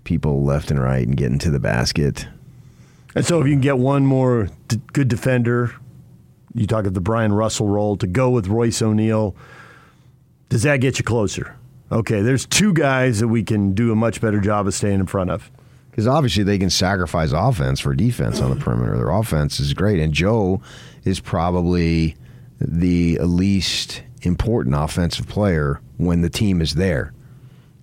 people 0.09 0.43
left 0.43 0.71
and 0.71 0.83
right 0.83 1.07
and 1.07 1.19
getting 1.19 1.39
to 1.39 1.51
the 1.51 1.61
basket. 1.61 2.27
And 3.15 3.27
so, 3.27 3.41
if 3.41 3.47
you 3.47 3.53
can 3.53 3.61
get 3.61 3.77
one 3.77 4.07
more 4.07 4.49
d- 4.69 4.81
good 4.95 5.09
defender, 5.09 5.75
you 6.55 6.67
talk 6.67 6.87
of 6.87 6.95
the 6.95 7.01
Bryon 7.01 7.35
Russell 7.35 7.69
role 7.69 7.97
to 7.99 8.07
go 8.07 8.31
with 8.31 8.47
Royce 8.47 8.81
O'Neale. 8.81 9.37
Does 10.49 10.63
that 10.63 10.79
get 10.79 10.99
you 10.99 11.05
closer? 11.05 11.57
Okay, 11.93 12.23
there's 12.23 12.47
two 12.47 12.73
guys 12.73 13.21
that 13.21 13.29
we 13.29 13.43
can 13.43 13.75
do 13.75 13.93
a 13.93 13.95
much 13.95 14.23
better 14.23 14.41
job 14.41 14.67
of 14.67 14.73
staying 14.73 15.01
in 15.01 15.07
front 15.07 15.31
of. 15.31 15.51
Because 15.91 16.07
obviously 16.07 16.43
they 16.43 16.59
can 16.59 16.71
sacrifice 16.71 17.33
offense 17.33 17.79
for 17.81 17.95
defense 17.95 18.41
on 18.41 18.51
the 18.51 18.57
perimeter. 18.57 18.97
Their 18.97 19.11
offense 19.11 19.61
is 19.61 19.75
great, 19.75 20.01
and 20.01 20.15
Joe 20.15 20.63
is 21.05 21.21
probably 21.21 22.17
the 22.61 23.19
least 23.19 24.03
important 24.23 24.75
offensive 24.75 25.29
player 25.29 25.81
when 25.99 26.23
the 26.23 26.31
team 26.31 26.63
is 26.63 26.77
there 26.77 27.13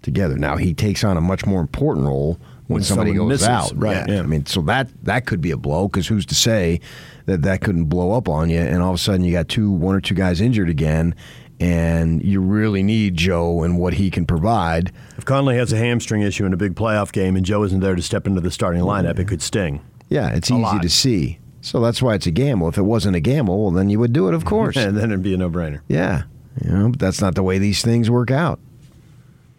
together. 0.06 0.38
Now 0.38 0.56
he 0.56 0.74
takes 0.74 1.04
on 1.04 1.18
a 1.18 1.22
much 1.22 1.46
more 1.46 1.60
important 1.60 2.06
role 2.08 2.40
when, 2.68 2.76
When 2.76 2.84
somebody 2.84 3.14
goes 3.14 3.28
misses, 3.28 3.48
out. 3.48 3.72
right, 3.76 4.08
yeah. 4.08 4.20
I 4.20 4.24
mean, 4.24 4.46
so 4.46 4.62
that 4.62 4.88
that 5.04 5.26
could 5.26 5.42
be 5.42 5.52
a 5.52 5.58
blow. 5.58 5.88
Because 5.90 6.08
who's 6.08 6.26
to 6.28 6.36
say 6.36 6.80
that 7.26 7.42
that 7.42 7.62
couldn't 7.62 7.86
blow 7.86 8.14
up 8.14 8.30
on 8.30 8.50
you, 8.50 8.60
and 8.60 8.82
all 8.82 8.92
of 8.92 8.96
a 8.96 9.00
sudden 9.00 9.24
you 9.26 9.34
got 9.34 9.50
two, 9.50 9.70
one 9.70 9.94
or 9.96 10.02
two 10.02 10.16
guys 10.16 10.40
injured 10.42 10.70
again, 10.70 11.14
and 11.60 12.24
you 12.24 12.40
really 12.42 12.82
need 12.84 13.16
Joe 13.16 13.64
and 13.64 13.78
what 13.78 13.94
he 13.96 14.10
can 14.10 14.26
provide. 14.26 14.92
If 15.18 15.26
Conley 15.26 15.58
has 15.58 15.72
a 15.74 15.78
hamstring 15.78 16.22
issue 16.22 16.46
in 16.46 16.54
a 16.54 16.58
big 16.58 16.76
playoff 16.76 17.12
game 17.12 17.36
and 17.36 17.46
Joe 17.46 17.64
isn't 17.64 17.80
there 17.82 17.96
to 17.96 18.02
step 18.02 18.26
into 18.28 18.42
the 18.42 18.52
starting 18.52 18.82
lineup, 18.82 19.20
it 19.20 19.28
could 19.28 19.42
sting. 19.42 19.82
Yeah, 20.10 20.30
it's 20.36 20.50
easy 20.52 20.60
lot. 20.62 20.82
to 20.82 20.90
see. 20.90 21.40
So 21.62 21.80
that's 21.82 22.02
why 22.02 22.14
it's 22.16 22.28
a 22.28 22.32
gamble. 22.32 22.68
If 22.70 22.78
it 22.78 22.84
wasn't 22.84 23.16
a 23.16 23.20
gamble, 23.20 23.60
well, 23.62 23.72
then 23.72 23.90
you 23.90 24.00
would 24.00 24.14
do 24.14 24.28
it, 24.28 24.34
of 24.34 24.46
course. 24.54 24.76
And 24.76 24.96
then 24.98 25.12
it'd 25.12 25.24
be 25.24 25.34
a 25.34 25.38
no 25.38 25.50
brainer. 25.50 25.82
yeah, 25.88 26.24
you 26.64 26.72
know, 26.72 26.90
but 26.90 27.00
that's 27.00 27.22
not 27.22 27.36
the 27.36 27.44
way 27.44 27.58
these 27.58 27.82
things 27.82 28.10
work 28.10 28.32
out. 28.32 28.60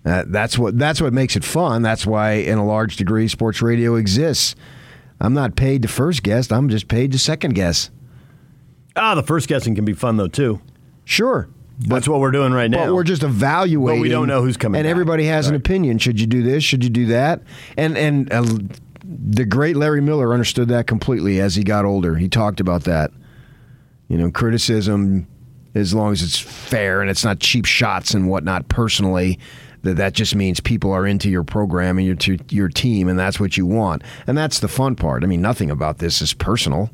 That, 0.07 0.31
that's 0.31 0.57
what 0.57 0.79
that's 0.79 1.01
what 1.01 1.13
makes 1.13 1.35
it 1.35 1.43
fun. 1.43 1.83
That's 1.83 2.07
why, 2.07 2.35
in 2.35 2.59
a 2.59 2.65
large 2.65 2.95
degree, 2.95 3.27
sports 3.27 3.61
radio 3.61 3.97
exists. 3.97 4.55
I'm 5.21 5.35
not 5.35 5.57
paid 5.57 5.83
to 5.83 5.89
first 5.89 6.23
guess. 6.23 6.53
I'm 6.53 6.69
just 6.69 6.87
paid 6.87 7.11
to 7.11 7.19
second 7.19 7.55
guess. 7.57 7.91
Ah, 8.95 9.17
the 9.17 9.25
first 9.25 9.49
guessing 9.49 9.75
can 9.75 9.85
be 9.85 9.95
fun, 9.95 10.17
though, 10.17 10.29
too. 10.29 10.61
Sure, 11.05 11.49
That's 11.81 12.07
what 12.09 12.21
we're 12.21 12.31
doing 12.31 12.53
right 12.53 12.71
now. 12.71 12.87
But 12.87 12.95
we're 12.95 13.03
just 13.03 13.25
evaluating. 13.25 13.99
But 13.99 14.03
we 14.03 14.09
don't 14.09 14.29
know 14.29 14.43
who's 14.43 14.57
coming 14.57 14.79
And 14.79 14.85
back. 14.87 14.91
everybody 14.93 15.25
has 15.27 15.49
an 15.49 15.57
opinion. 15.57 15.99
Should 15.99 16.21
you 16.21 16.27
do 16.29 16.41
this? 16.43 16.63
Should 16.63 16.85
you 16.85 16.91
do 16.91 17.07
that? 17.07 17.43
And 17.77 17.99
and 17.99 18.33
uh, 18.33 18.45
the 19.05 19.45
great 19.45 19.77
Larry 19.77 20.01
Miller 20.01 20.33
understood 20.33 20.69
that 20.69 20.87
completely 20.87 21.41
as 21.41 21.57
he 21.57 21.65
got 21.65 21.85
older. 21.85 22.15
He 22.15 22.29
talked 22.29 22.61
about 22.61 22.85
that. 22.85 23.11
You 24.09 24.19
know, 24.19 24.31
criticism, 24.31 25.27
as 25.75 25.93
long 25.95 26.13
as 26.13 26.23
it's 26.23 26.39
fair 26.39 27.01
and 27.01 27.11
it's 27.11 27.25
not 27.25 27.41
cheap 27.41 27.65
shots 27.65 28.15
and 28.15 28.29
whatnot. 28.29 28.69
Personally, 28.69 29.39
that 29.87 29.97
that 29.97 30.13
just 30.13 30.35
means 30.35 30.61
people 30.61 30.93
are 30.93 31.07
into 31.07 31.31
your 31.31 31.45
program 31.45 31.99
and 31.99 32.07
your 32.07 32.17
to 32.17 32.39
your 32.51 32.69
team, 32.69 33.09
and 33.09 33.19
that's 33.19 33.41
what 33.41 33.57
you 33.57 33.67
want. 33.67 34.03
And 34.27 34.37
that's 34.37 34.61
the 34.61 34.69
fun 34.69 34.97
part. 34.97 35.25
I 35.25 35.27
mean, 35.27 35.41
nothing 35.41 35.71
about 35.71 35.99
this 35.99 36.21
is 36.21 36.35
personal. 36.35 36.91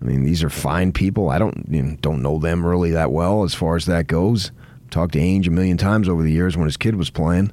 I 0.00 0.04
mean, 0.04 0.24
these 0.24 0.42
are 0.42 0.50
fine 0.50 0.92
people. 0.92 1.28
I 1.30 1.38
don't 1.38 1.66
you 1.68 1.82
know, 1.82 1.96
don't 2.00 2.22
know 2.22 2.38
them 2.38 2.64
really 2.64 2.90
that 2.92 3.12
well 3.12 3.42
as 3.44 3.54
far 3.54 3.76
as 3.76 3.86
that 3.86 4.06
goes, 4.06 4.50
talked 4.90 5.12
to 5.14 5.18
Ainge 5.18 5.46
a 5.46 5.50
million 5.50 5.76
times 5.76 6.08
over 6.08 6.22
the 6.22 6.32
years 6.32 6.56
when 6.56 6.66
his 6.66 6.76
kid 6.76 6.94
was 6.94 7.10
playing 7.10 7.52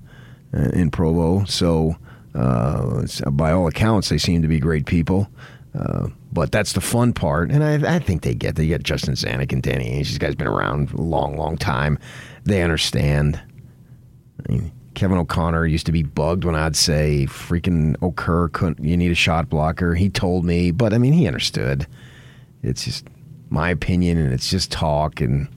uh, 0.53 0.69
in 0.69 0.91
Provo. 0.91 1.45
So, 1.45 1.97
uh, 2.35 3.05
by 3.31 3.51
all 3.51 3.67
accounts, 3.67 4.09
they 4.09 4.17
seem 4.17 4.41
to 4.43 4.47
be 4.47 4.59
great 4.59 4.85
people. 4.85 5.29
Uh, 5.77 6.07
but 6.31 6.51
that's 6.51 6.73
the 6.73 6.81
fun 6.81 7.13
part, 7.13 7.51
and 7.51 7.63
I, 7.63 7.95
I 7.95 7.99
think 7.99 8.21
they 8.21 8.33
get. 8.33 8.55
They 8.55 8.67
get 8.67 8.83
Justin 8.83 9.15
Zanik 9.15 9.51
and 9.51 9.61
Danny 9.61 9.85
Ainge. 9.85 10.07
These 10.07 10.17
guys 10.17 10.35
been 10.35 10.47
around 10.47 10.91
a 10.91 11.01
long, 11.01 11.37
long 11.37 11.57
time. 11.57 11.99
They 12.43 12.61
understand. 12.61 13.39
I 14.39 14.51
mean, 14.51 14.71
Kevin 14.93 15.17
O'Connor 15.17 15.65
used 15.65 15.85
to 15.85 15.91
be 15.91 16.03
bugged 16.03 16.43
when 16.43 16.55
I'd 16.55 16.75
say 16.75 17.27
freaking 17.29 17.95
Okur 17.97 18.51
couldn't. 18.51 18.83
You 18.83 18.97
need 18.97 19.11
a 19.11 19.15
shot 19.15 19.49
blocker. 19.49 19.93
He 19.93 20.09
told 20.09 20.45
me, 20.45 20.71
but 20.71 20.93
I 20.93 20.97
mean, 20.97 21.13
he 21.13 21.27
understood. 21.27 21.87
It's 22.63 22.85
just 22.85 23.05
my 23.49 23.69
opinion, 23.69 24.17
and 24.17 24.33
it's 24.33 24.49
just 24.49 24.71
talk 24.71 25.21
and 25.21 25.47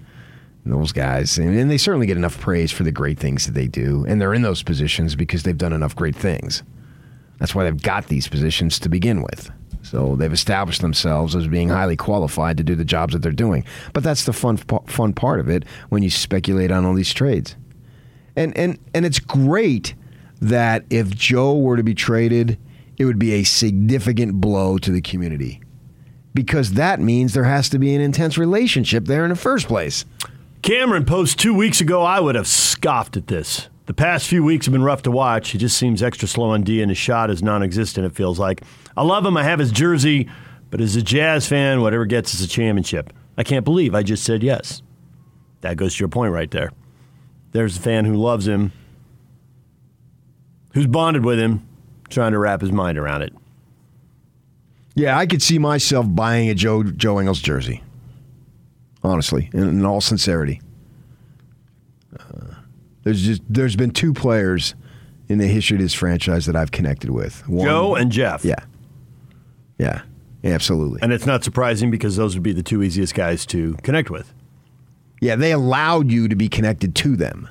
those 0.66 0.92
guys, 0.92 1.38
and 1.38 1.70
they 1.70 1.78
certainly 1.78 2.06
get 2.06 2.16
enough 2.16 2.38
praise 2.38 2.70
for 2.70 2.82
the 2.82 2.92
great 2.92 3.18
things 3.18 3.46
that 3.46 3.52
they 3.52 3.66
do, 3.66 4.04
and 4.06 4.20
they're 4.20 4.34
in 4.34 4.42
those 4.42 4.62
positions 4.62 5.16
because 5.16 5.42
they've 5.42 5.58
done 5.58 5.72
enough 5.72 5.96
great 5.96 6.14
things. 6.14 6.62
That's 7.38 7.54
why 7.54 7.64
they've 7.64 7.82
got 7.82 8.08
these 8.08 8.28
positions 8.28 8.78
to 8.80 8.88
begin 8.88 9.22
with. 9.22 9.50
So 9.82 10.14
they've 10.16 10.32
established 10.32 10.82
themselves 10.82 11.34
as 11.34 11.48
being 11.48 11.70
highly 11.70 11.96
qualified 11.96 12.58
to 12.58 12.62
do 12.62 12.74
the 12.74 12.84
jobs 12.84 13.14
that 13.14 13.20
they're 13.22 13.32
doing. 13.32 13.64
But 13.94 14.04
that's 14.04 14.24
the 14.24 14.32
fun 14.32 14.58
fun 14.58 15.14
part 15.14 15.40
of 15.40 15.48
it 15.48 15.64
when 15.88 16.02
you 16.02 16.10
speculate 16.10 16.70
on 16.70 16.84
all 16.84 16.94
these 16.94 17.14
trades. 17.14 17.56
And 18.36 18.56
and 18.56 18.78
and 18.94 19.04
it's 19.04 19.18
great 19.18 19.94
that 20.40 20.84
if 20.90 21.10
Joe 21.10 21.56
were 21.56 21.76
to 21.76 21.82
be 21.82 21.94
traded, 21.94 22.58
it 22.96 23.04
would 23.04 23.18
be 23.18 23.32
a 23.32 23.44
significant 23.44 24.40
blow 24.40 24.78
to 24.78 24.90
the 24.90 25.00
community. 25.00 25.60
Because 26.32 26.74
that 26.74 27.00
means 27.00 27.34
there 27.34 27.44
has 27.44 27.68
to 27.70 27.78
be 27.78 27.94
an 27.94 28.00
intense 28.00 28.38
relationship 28.38 29.06
there 29.06 29.24
in 29.24 29.30
the 29.30 29.36
first 29.36 29.66
place. 29.66 30.04
Cameron 30.62 31.04
post 31.04 31.38
two 31.38 31.54
weeks 31.54 31.80
ago, 31.80 32.02
I 32.02 32.20
would 32.20 32.34
have 32.34 32.46
scoffed 32.46 33.16
at 33.16 33.26
this. 33.26 33.68
The 33.86 33.94
past 33.94 34.28
few 34.28 34.44
weeks 34.44 34.66
have 34.66 34.72
been 34.72 34.84
rough 34.84 35.02
to 35.02 35.10
watch. 35.10 35.50
He 35.50 35.58
just 35.58 35.76
seems 35.76 36.02
extra 36.02 36.28
slow 36.28 36.50
on 36.50 36.62
D, 36.62 36.80
and 36.80 36.90
his 36.90 36.98
shot 36.98 37.30
is 37.30 37.42
non 37.42 37.62
existent, 37.62 38.06
it 38.06 38.14
feels 38.14 38.38
like. 38.38 38.62
I 38.96 39.02
love 39.02 39.26
him. 39.26 39.36
I 39.36 39.42
have 39.42 39.58
his 39.58 39.72
jersey, 39.72 40.28
but 40.70 40.80
as 40.80 40.94
a 40.94 41.02
Jazz 41.02 41.48
fan, 41.48 41.80
whatever 41.80 42.04
gets 42.06 42.34
us 42.34 42.44
a 42.44 42.48
championship. 42.48 43.12
I 43.36 43.42
can't 43.42 43.64
believe 43.64 43.94
I 43.94 44.02
just 44.02 44.22
said 44.22 44.42
yes. 44.42 44.82
That 45.62 45.76
goes 45.76 45.96
to 45.96 46.00
your 46.00 46.08
point 46.08 46.32
right 46.32 46.50
there. 46.50 46.70
There's 47.52 47.76
a 47.76 47.80
fan 47.80 48.04
who 48.04 48.14
loves 48.14 48.46
him, 48.46 48.72
who's 50.72 50.86
bonded 50.86 51.24
with 51.24 51.38
him, 51.38 51.66
trying 52.08 52.32
to 52.32 52.38
wrap 52.38 52.60
his 52.60 52.72
mind 52.72 52.98
around 52.98 53.22
it. 53.22 53.32
Yeah, 54.94 55.16
I 55.16 55.26
could 55.26 55.42
see 55.42 55.58
myself 55.58 56.06
buying 56.08 56.48
a 56.50 56.54
Joe 56.54 56.82
Joe 56.82 57.18
Ingles 57.20 57.40
jersey. 57.40 57.82
Honestly, 59.02 59.48
in, 59.54 59.66
in 59.66 59.84
all 59.84 60.00
sincerity, 60.00 60.60
uh, 62.18 62.54
there's 63.02 63.22
just 63.22 63.42
there's 63.48 63.76
been 63.76 63.92
two 63.92 64.12
players 64.12 64.74
in 65.28 65.38
the 65.38 65.46
history 65.46 65.76
of 65.76 65.82
this 65.82 65.94
franchise 65.94 66.46
that 66.46 66.56
I've 66.56 66.70
connected 66.70 67.10
with. 67.10 67.48
One, 67.48 67.66
Joe 67.66 67.94
and 67.94 68.12
Jeff. 68.12 68.44
Yeah, 68.44 68.62
yeah, 69.78 70.02
absolutely. 70.44 71.00
And 71.02 71.12
it's 71.12 71.24
not 71.24 71.44
surprising 71.44 71.90
because 71.90 72.16
those 72.16 72.34
would 72.34 72.42
be 72.42 72.52
the 72.52 72.62
two 72.62 72.82
easiest 72.82 73.14
guys 73.14 73.46
to 73.46 73.74
connect 73.82 74.10
with. 74.10 74.34
Yeah, 75.20 75.36
they 75.36 75.52
allowed 75.52 76.10
you 76.10 76.28
to 76.28 76.34
be 76.34 76.48
connected 76.48 76.94
to 76.96 77.14
them. 77.16 77.48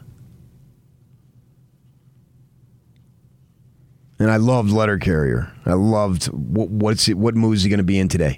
And 4.18 4.30
I 4.30 4.36
loved 4.36 4.72
Letter 4.72 4.98
Carrier. 4.98 5.52
I 5.66 5.74
loved 5.74 6.26
what, 6.26 6.70
what's 6.70 7.08
it, 7.08 7.18
what 7.18 7.36
moves 7.36 7.64
he 7.64 7.70
going 7.70 7.78
to 7.78 7.84
be 7.84 8.00
in 8.00 8.10
today. 8.10 8.38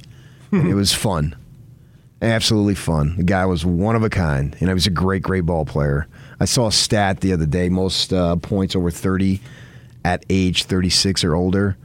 it 0.52 0.76
was 0.76 0.94
fun, 0.94 1.36
absolutely 2.22 2.76
fun. 2.76 3.16
The 3.16 3.24
guy 3.24 3.46
was 3.46 3.66
one 3.66 3.96
of 3.96 4.04
a 4.04 4.10
kind, 4.10 4.56
and 4.60 4.70
he 4.70 4.74
was 4.74 4.86
a 4.86 4.92
great, 4.92 5.24
great 5.24 5.46
ball 5.46 5.66
player. 5.66 6.08
I 6.40 6.46
saw 6.46 6.68
a 6.68 6.72
stat 6.72 7.22
the 7.22 7.32
other 7.32 7.46
day: 7.46 7.70
most 7.70 8.12
uh, 8.12 8.36
points 8.36 8.76
over 8.76 8.92
thirty 8.92 9.40
at 10.04 10.26
age 10.30 10.66
thirty-six 10.66 11.24
or 11.24 11.36
older, 11.36 11.78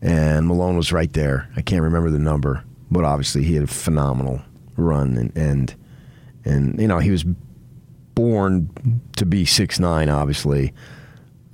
and 0.00 0.46
Malone 0.46 0.76
was 0.76 0.92
right 0.92 1.12
there. 1.12 1.50
I 1.56 1.62
can't 1.62 1.82
remember 1.82 2.10
the 2.10 2.20
number, 2.20 2.62
but 2.92 3.04
obviously 3.04 3.42
he 3.42 3.54
had 3.54 3.64
a 3.64 3.66
phenomenal 3.66 4.40
run, 4.76 5.16
and 5.16 5.36
and, 5.36 5.74
and 6.44 6.80
you 6.80 6.88
know 6.88 6.98
he 6.98 7.10
was 7.10 7.24
born 8.14 9.00
to 9.16 9.26
be 9.26 9.44
six 9.44 9.78
nine, 9.78 10.08
obviously. 10.08 10.72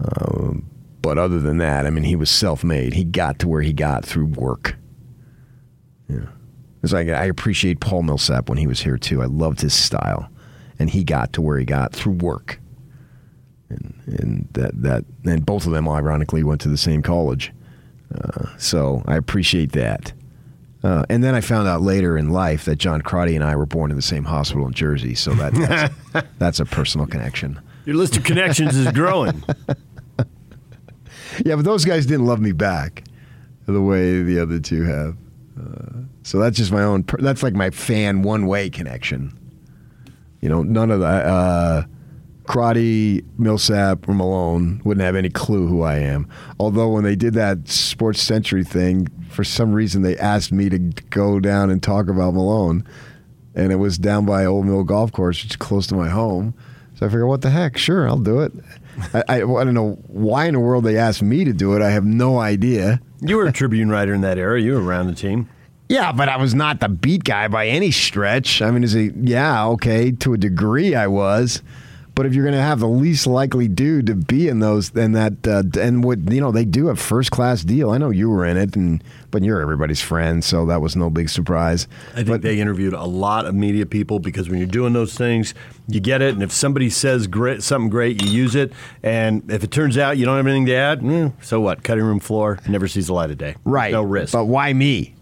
Uh, 0.00 0.54
but 1.00 1.18
other 1.18 1.40
than 1.40 1.58
that, 1.58 1.86
I 1.86 1.90
mean, 1.90 2.04
he 2.04 2.16
was 2.16 2.30
self-made. 2.30 2.94
He 2.94 3.04
got 3.04 3.38
to 3.40 3.48
where 3.48 3.62
he 3.62 3.72
got 3.72 4.04
through 4.04 4.26
work. 4.26 4.76
Yeah, 6.08 6.26
it's 6.82 6.92
like 6.92 7.08
I 7.08 7.24
appreciate 7.24 7.80
Paul 7.80 8.02
Millsap 8.02 8.48
when 8.48 8.58
he 8.58 8.66
was 8.66 8.80
here 8.80 8.98
too. 8.98 9.22
I 9.22 9.26
loved 9.26 9.60
his 9.60 9.74
style, 9.74 10.30
and 10.78 10.90
he 10.90 11.04
got 11.04 11.32
to 11.34 11.42
where 11.42 11.58
he 11.58 11.64
got 11.64 11.92
through 11.92 12.14
work. 12.14 12.60
And, 13.70 13.94
and 14.06 14.48
that 14.52 14.82
that 14.82 15.04
and 15.24 15.44
both 15.44 15.66
of 15.66 15.72
them 15.72 15.88
ironically 15.88 16.42
went 16.42 16.60
to 16.62 16.68
the 16.68 16.78
same 16.78 17.02
college, 17.02 17.52
uh, 18.14 18.46
so 18.56 19.02
I 19.06 19.16
appreciate 19.16 19.72
that. 19.72 20.12
Uh, 20.82 21.04
and 21.08 21.24
then 21.24 21.34
I 21.34 21.40
found 21.40 21.66
out 21.66 21.82
later 21.82 22.16
in 22.16 22.30
life 22.30 22.64
that 22.66 22.76
John 22.76 23.02
Crotty 23.02 23.34
and 23.34 23.44
I 23.44 23.56
were 23.56 23.66
born 23.66 23.90
in 23.90 23.96
the 23.96 24.02
same 24.02 24.24
hospital 24.24 24.66
in 24.66 24.72
Jersey, 24.72 25.14
so 25.14 25.32
that, 25.34 25.52
that's, 26.12 26.28
that's 26.38 26.60
a 26.60 26.64
personal 26.64 27.06
connection. 27.06 27.60
Your 27.84 27.96
list 27.96 28.16
of 28.16 28.24
connections 28.24 28.76
is 28.76 28.92
growing. 28.92 29.42
yeah, 31.44 31.56
but 31.56 31.64
those 31.64 31.84
guys 31.84 32.06
didn't 32.06 32.26
love 32.26 32.40
me 32.40 32.52
back 32.52 33.04
the 33.66 33.82
way 33.82 34.22
the 34.22 34.38
other 34.40 34.60
two 34.60 34.84
have. 34.84 35.16
Uh, 35.58 36.02
so 36.22 36.38
that's 36.38 36.56
just 36.56 36.70
my 36.70 36.82
own. 36.82 37.04
That's 37.18 37.42
like 37.42 37.54
my 37.54 37.70
fan 37.70 38.22
one 38.22 38.46
way 38.46 38.70
connection. 38.70 39.36
You 40.40 40.48
know, 40.48 40.62
none 40.62 40.90
of 40.90 41.00
that. 41.00 41.26
Uh, 41.26 41.82
Crotty, 42.48 43.22
Millsap, 43.36 44.08
or 44.08 44.14
Malone 44.14 44.80
wouldn't 44.82 45.04
have 45.04 45.14
any 45.14 45.28
clue 45.28 45.66
who 45.66 45.82
I 45.82 45.96
am. 45.96 46.26
Although 46.58 46.88
when 46.88 47.04
they 47.04 47.14
did 47.14 47.34
that 47.34 47.68
Sports 47.68 48.22
Century 48.22 48.64
thing, 48.64 49.08
for 49.28 49.44
some 49.44 49.74
reason 49.74 50.00
they 50.00 50.16
asked 50.16 50.50
me 50.50 50.70
to 50.70 50.78
go 50.78 51.40
down 51.40 51.68
and 51.68 51.82
talk 51.82 52.08
about 52.08 52.32
Malone, 52.32 52.88
and 53.54 53.70
it 53.70 53.76
was 53.76 53.98
down 53.98 54.24
by 54.24 54.46
Old 54.46 54.64
Mill 54.64 54.82
Golf 54.82 55.12
Course, 55.12 55.42
which 55.42 55.52
is 55.52 55.56
close 55.56 55.86
to 55.88 55.94
my 55.94 56.08
home. 56.08 56.54
So 56.94 57.04
I 57.04 57.10
figured, 57.10 57.28
what 57.28 57.42
the 57.42 57.50
heck? 57.50 57.76
Sure, 57.76 58.08
I'll 58.08 58.16
do 58.16 58.40
it. 58.40 58.52
I, 59.12 59.24
I, 59.28 59.34
I, 59.42 59.64
don't 59.64 59.74
know 59.74 59.98
why 60.06 60.46
in 60.46 60.54
the 60.54 60.60
world 60.60 60.84
they 60.84 60.96
asked 60.96 61.22
me 61.22 61.44
to 61.44 61.52
do 61.52 61.76
it. 61.76 61.82
I 61.82 61.90
have 61.90 62.06
no 62.06 62.38
idea. 62.38 62.98
You 63.20 63.36
were 63.36 63.46
a 63.46 63.52
Tribune 63.52 63.90
writer 63.90 64.14
in 64.14 64.22
that 64.22 64.38
era. 64.38 64.58
You 64.58 64.72
were 64.72 64.82
around 64.82 65.08
the 65.08 65.14
team. 65.14 65.50
Yeah, 65.90 66.12
but 66.12 66.30
I 66.30 66.38
was 66.38 66.54
not 66.54 66.80
the 66.80 66.88
beat 66.88 67.24
guy 67.24 67.46
by 67.48 67.68
any 67.68 67.90
stretch. 67.90 68.62
I 68.62 68.70
mean, 68.70 68.84
is 68.84 68.94
it? 68.94 69.14
Yeah, 69.16 69.66
okay, 69.66 70.12
to 70.12 70.32
a 70.32 70.38
degree, 70.38 70.94
I 70.94 71.08
was. 71.08 71.62
But 72.18 72.26
if 72.26 72.34
you're 72.34 72.42
going 72.42 72.56
to 72.56 72.60
have 72.60 72.80
the 72.80 72.88
least 72.88 73.28
likely 73.28 73.68
dude 73.68 74.06
to 74.06 74.16
be 74.16 74.48
in 74.48 74.58
those, 74.58 74.90
then 74.90 75.12
that 75.12 75.46
uh, 75.46 75.62
and 75.80 76.02
what 76.02 76.18
you 76.32 76.40
know 76.40 76.50
they 76.50 76.64
do 76.64 76.88
a 76.88 76.96
first 76.96 77.30
class 77.30 77.62
deal. 77.62 77.90
I 77.90 77.98
know 77.98 78.10
you 78.10 78.28
were 78.28 78.44
in 78.44 78.56
it, 78.56 78.74
and 78.74 79.04
but 79.30 79.44
you're 79.44 79.60
everybody's 79.60 80.00
friend, 80.00 80.42
so 80.42 80.66
that 80.66 80.80
was 80.80 80.96
no 80.96 81.10
big 81.10 81.28
surprise. 81.28 81.86
I 82.14 82.16
think 82.16 82.26
but, 82.26 82.42
they 82.42 82.58
interviewed 82.58 82.92
a 82.92 83.04
lot 83.04 83.46
of 83.46 83.54
media 83.54 83.86
people 83.86 84.18
because 84.18 84.48
when 84.48 84.58
you're 84.58 84.66
doing 84.66 84.94
those 84.94 85.14
things, 85.14 85.54
you 85.86 86.00
get 86.00 86.20
it, 86.20 86.34
and 86.34 86.42
if 86.42 86.50
somebody 86.50 86.90
says 86.90 87.28
great, 87.28 87.62
something 87.62 87.88
great, 87.88 88.20
you 88.20 88.28
use 88.28 88.56
it, 88.56 88.72
and 89.04 89.48
if 89.48 89.62
it 89.62 89.70
turns 89.70 89.96
out 89.96 90.18
you 90.18 90.26
don't 90.26 90.38
have 90.38 90.46
anything 90.48 90.66
to 90.66 90.74
add, 90.74 91.02
mm, 91.02 91.32
so 91.40 91.60
what? 91.60 91.84
Cutting 91.84 92.02
room 92.02 92.18
floor 92.18 92.58
never 92.66 92.88
sees 92.88 93.06
the 93.06 93.12
light 93.12 93.30
of 93.30 93.38
day. 93.38 93.54
Right, 93.64 93.92
no 93.92 94.02
risk. 94.02 94.32
But 94.32 94.46
why 94.46 94.72
me? 94.72 95.14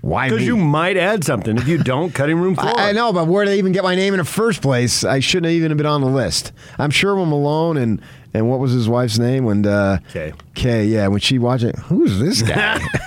Why? 0.00 0.28
Because 0.30 0.46
you 0.46 0.56
might 0.56 0.96
add 0.96 1.24
something. 1.24 1.58
If 1.58 1.68
you 1.68 1.78
don't, 1.78 2.14
cutting 2.14 2.38
room 2.38 2.54
floor. 2.54 2.78
I, 2.78 2.90
I, 2.90 2.92
know, 2.92 3.12
but 3.12 3.26
where 3.26 3.44
did 3.44 3.52
they 3.52 3.58
even 3.58 3.72
get 3.72 3.84
my 3.84 3.94
name 3.94 4.14
in 4.14 4.18
the 4.18 4.24
first 4.24 4.62
place? 4.62 5.04
I 5.04 5.20
shouldn't 5.20 5.46
have 5.46 5.54
even 5.54 5.76
been 5.76 5.86
on 5.86 6.00
the 6.00 6.08
list. 6.08 6.52
I'm 6.78 6.90
sure 6.90 7.14
when 7.16 7.28
Malone 7.28 7.76
and 7.76 8.00
and 8.32 8.48
what 8.48 8.60
was 8.60 8.72
his 8.72 8.88
wife's 8.88 9.18
name 9.18 9.44
when 9.44 9.66
uh, 9.66 9.98
Kay. 10.10 10.32
Kay, 10.54 10.86
yeah, 10.86 11.08
when 11.08 11.20
she 11.20 11.38
watched 11.38 11.64
it, 11.64 11.76
who's 11.76 12.18
this 12.18 12.42
guy? 12.42 12.80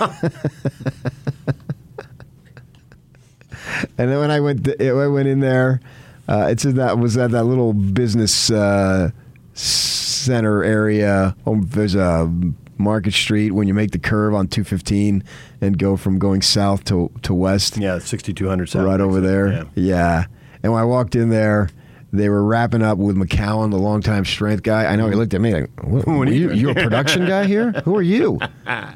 and 3.98 4.10
then 4.10 4.18
when 4.18 4.30
I 4.30 4.40
went, 4.40 4.64
to, 4.64 4.88
I 4.88 5.08
went 5.08 5.28
in 5.28 5.40
there. 5.40 5.80
Uh, 6.28 6.46
it's 6.50 6.64
in 6.64 6.76
that 6.76 6.98
was 6.98 7.16
at 7.16 7.32
that 7.32 7.44
little 7.44 7.72
business 7.72 8.50
uh, 8.50 9.10
center 9.52 10.64
area. 10.64 11.36
Oh, 11.46 11.60
there's 11.60 11.94
a 11.94 12.30
Market 12.78 13.12
Street 13.12 13.52
when 13.52 13.68
you 13.68 13.74
make 13.74 13.90
the 13.92 13.98
curve 13.98 14.34
on 14.34 14.48
215 14.48 15.22
and 15.60 15.78
go 15.78 15.96
from 15.96 16.18
going 16.18 16.42
south 16.42 16.84
to 16.84 17.10
to 17.22 17.34
west. 17.34 17.76
Yeah, 17.76 17.98
6200 17.98 18.68
south. 18.68 18.84
Right 18.84 19.00
over 19.00 19.20
there. 19.20 19.52
Yeah. 19.52 19.64
yeah. 19.74 20.24
And 20.62 20.72
when 20.72 20.80
I 20.80 20.84
walked 20.84 21.14
in 21.14 21.28
there, 21.28 21.68
they 22.12 22.28
were 22.28 22.44
wrapping 22.44 22.82
up 22.82 22.96
with 22.98 23.16
McKown, 23.16 23.70
the 23.70 23.78
longtime 23.78 24.24
strength 24.24 24.62
guy. 24.62 24.86
I 24.86 24.96
know 24.96 25.08
he 25.08 25.14
looked 25.14 25.34
at 25.34 25.40
me 25.40 25.54
like, 25.54 25.84
"What, 25.84 26.06
what 26.08 26.28
are 26.28 26.32
you? 26.32 26.52
You 26.52 26.70
a 26.70 26.74
production 26.74 27.26
guy 27.26 27.46
here? 27.46 27.72
Who 27.84 27.96
are 27.96 28.02
you?" 28.02 28.38
and, 28.66 28.88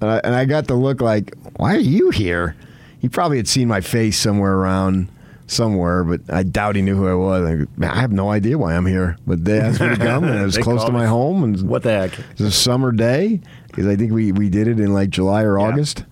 I, 0.00 0.20
and 0.24 0.34
I 0.34 0.44
got 0.46 0.66
the 0.66 0.74
look 0.74 1.00
like, 1.00 1.34
"Why 1.56 1.74
are 1.74 1.80
you 1.80 2.10
here?" 2.10 2.56
He 3.00 3.08
probably 3.08 3.36
had 3.36 3.46
seen 3.46 3.68
my 3.68 3.80
face 3.80 4.18
somewhere 4.18 4.54
around 4.54 5.08
somewhere, 5.48 6.04
but 6.04 6.20
I 6.28 6.42
doubt 6.42 6.76
he 6.76 6.82
knew 6.82 6.96
who 6.96 7.08
I 7.08 7.14
was. 7.14 7.66
I, 7.80 7.86
I 7.86 8.00
have 8.00 8.12
no 8.12 8.30
idea 8.30 8.56
why 8.58 8.74
I'm 8.74 8.86
here, 8.86 9.16
but 9.26 9.44
they 9.44 9.58
asked 9.58 9.80
me 9.80 9.88
to 9.88 9.96
come, 9.96 10.24
and 10.24 10.38
it 10.38 10.44
was 10.44 10.58
close 10.62 10.84
to 10.84 10.92
my 10.92 11.06
home. 11.06 11.42
And 11.42 11.60
what 11.68 11.82
the 11.82 11.90
heck? 11.90 12.18
It's 12.32 12.40
a 12.40 12.50
summer 12.50 12.92
day 12.92 13.40
because 13.66 13.86
I 13.86 13.96
think 13.96 14.12
we, 14.12 14.32
we 14.32 14.48
did 14.48 14.68
it 14.68 14.78
in 14.78 14.92
like 14.92 15.10
July 15.10 15.42
or 15.42 15.58
yeah. 15.58 15.66
August, 15.66 16.04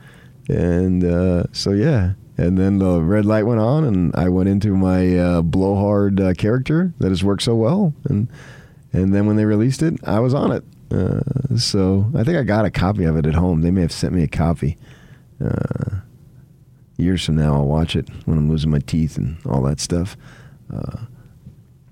and 0.48 1.04
uh, 1.04 1.44
so 1.52 1.72
yeah, 1.72 2.14
And 2.36 2.58
then 2.58 2.78
the 2.78 3.00
red 3.00 3.26
light 3.26 3.44
went 3.44 3.60
on, 3.60 3.84
and 3.84 4.14
I 4.16 4.28
went 4.28 4.48
into 4.48 4.76
my 4.76 5.16
uh, 5.18 5.42
blowhard 5.42 6.20
uh, 6.20 6.34
character 6.34 6.92
that 6.98 7.08
has 7.08 7.22
worked 7.22 7.42
so 7.42 7.54
well. 7.54 7.94
And 8.04 8.28
and 8.92 9.14
then 9.14 9.26
when 9.26 9.36
they 9.36 9.44
released 9.44 9.82
it, 9.82 9.94
I 10.04 10.20
was 10.20 10.34
on 10.34 10.52
it. 10.52 10.64
Uh, 10.90 11.56
so 11.56 12.10
I 12.14 12.24
think 12.24 12.38
I 12.38 12.42
got 12.44 12.64
a 12.64 12.70
copy 12.70 13.04
of 13.04 13.16
it 13.16 13.26
at 13.26 13.34
home. 13.34 13.60
They 13.60 13.70
may 13.70 13.82
have 13.82 13.92
sent 13.92 14.14
me 14.14 14.22
a 14.22 14.28
copy. 14.28 14.78
Years 17.06 17.24
from 17.24 17.36
now, 17.36 17.54
I'll 17.54 17.66
watch 17.66 17.94
it 17.94 18.08
when 18.24 18.36
I'm 18.36 18.50
losing 18.50 18.68
my 18.68 18.80
teeth 18.80 19.16
and 19.16 19.36
all 19.46 19.62
that 19.62 19.78
stuff. 19.78 20.16
Uh, 20.74 21.02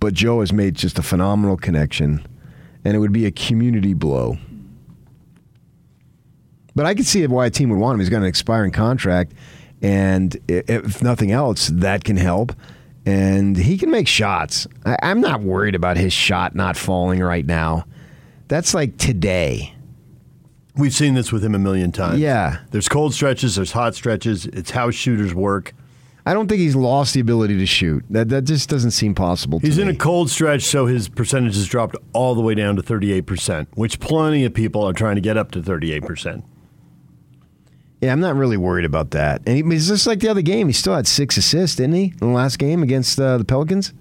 but 0.01 0.13
Joe 0.13 0.41
has 0.41 0.53
made 0.53 0.75
just 0.75 0.99
a 0.99 1.03
phenomenal 1.03 1.57
connection, 1.57 2.27
and 2.85 2.97
it 2.97 2.99
would 2.99 3.13
be 3.13 3.25
a 3.25 3.31
community 3.31 3.95
blow. 3.95 4.37
But 6.75 6.87
I 6.87 6.97
could 6.97 7.07
see 7.07 7.25
why 7.29 7.47
a 7.47 7.51
team 7.51 7.71
would 7.71 7.79
want 7.79 7.95
him. 7.95 8.01
He's 8.01 8.09
got 8.09 8.19
an 8.19 8.25
expiring 8.25 8.73
contract, 8.73 9.35
and 9.81 10.37
if 10.49 11.01
nothing 11.01 11.31
else, 11.31 11.69
that 11.69 12.03
can 12.03 12.17
help. 12.17 12.53
And 13.07 13.57
he 13.57 13.79
can 13.79 13.93
make 13.93 14.09
shots. 14.09 14.67
I, 14.85 14.97
I'm 15.01 15.21
not 15.21 15.43
worried 15.43 15.77
about 15.77 15.97
his 15.97 16.13
shot 16.13 16.57
not 16.57 16.77
falling 16.77 17.21
right 17.21 17.47
now. 17.47 17.87
That's 18.49 18.75
like 18.75 18.97
today. 18.99 19.74
We've 20.77 20.93
seen 20.93 21.15
this 21.15 21.31
with 21.31 21.45
him 21.45 21.55
a 21.55 21.59
million 21.59 21.93
times. 21.93 22.19
Yeah. 22.19 22.59
There's 22.71 22.89
cold 22.89 23.15
stretches, 23.15 23.57
there's 23.57 23.73
hot 23.73 23.95
stretches. 23.95 24.47
It's 24.47 24.71
how 24.71 24.91
shooters 24.91 25.35
work. 25.35 25.73
I 26.27 26.33
don't 26.33 26.49
think 26.49 26.61
he's 26.61 26.75
lost 26.75 27.13
the 27.15 27.21
ability 27.21 27.59
to 27.59 27.67
shoot. 27.67 28.03
That 28.09 28.31
that 28.31 28.43
just 28.43 28.71
doesn't 28.71 28.93
seem 28.93 29.15
possible. 29.15 29.59
He's 29.59 29.77
me. 29.77 29.83
in 29.83 29.89
a 29.89 29.95
cold 29.95 30.31
stretch, 30.31 30.63
so 30.63 30.87
his 30.87 31.09
percentage 31.09 31.55
has 31.55 31.67
dropped 31.67 31.97
all 32.15 32.35
the 32.35 32.41
way 32.41 32.55
down 32.55 32.77
to 32.77 32.83
38%, 32.83 33.67
which 33.75 34.01
plenty 34.01 34.45
of 34.45 34.55
people 34.55 34.83
are 34.83 34.95
trying 34.95 35.17
to 35.17 35.21
get 35.21 35.37
up 35.37 35.51
to 35.51 35.61
38%. 35.61 36.43
Yeah, 38.01 38.13
I'm 38.13 38.21
not 38.21 38.37
really 38.37 38.57
worried 38.57 38.87
about 38.87 39.11
that. 39.13 39.43
And 39.47 39.57
he, 39.57 39.77
it's 39.77 39.89
just 39.89 40.07
like 40.07 40.21
the 40.21 40.29
other 40.29 40.43
game. 40.43 40.67
He 40.67 40.73
still 40.73 40.95
had 40.95 41.07
six 41.07 41.37
assists, 41.37 41.77
didn't 41.77 41.95
he, 41.95 42.05
in 42.05 42.17
the 42.19 42.27
last 42.27 42.59
game 42.59 42.83
against 42.83 43.21
uh, 43.21 43.39
the 43.39 43.45
Pelicans? 43.45 43.93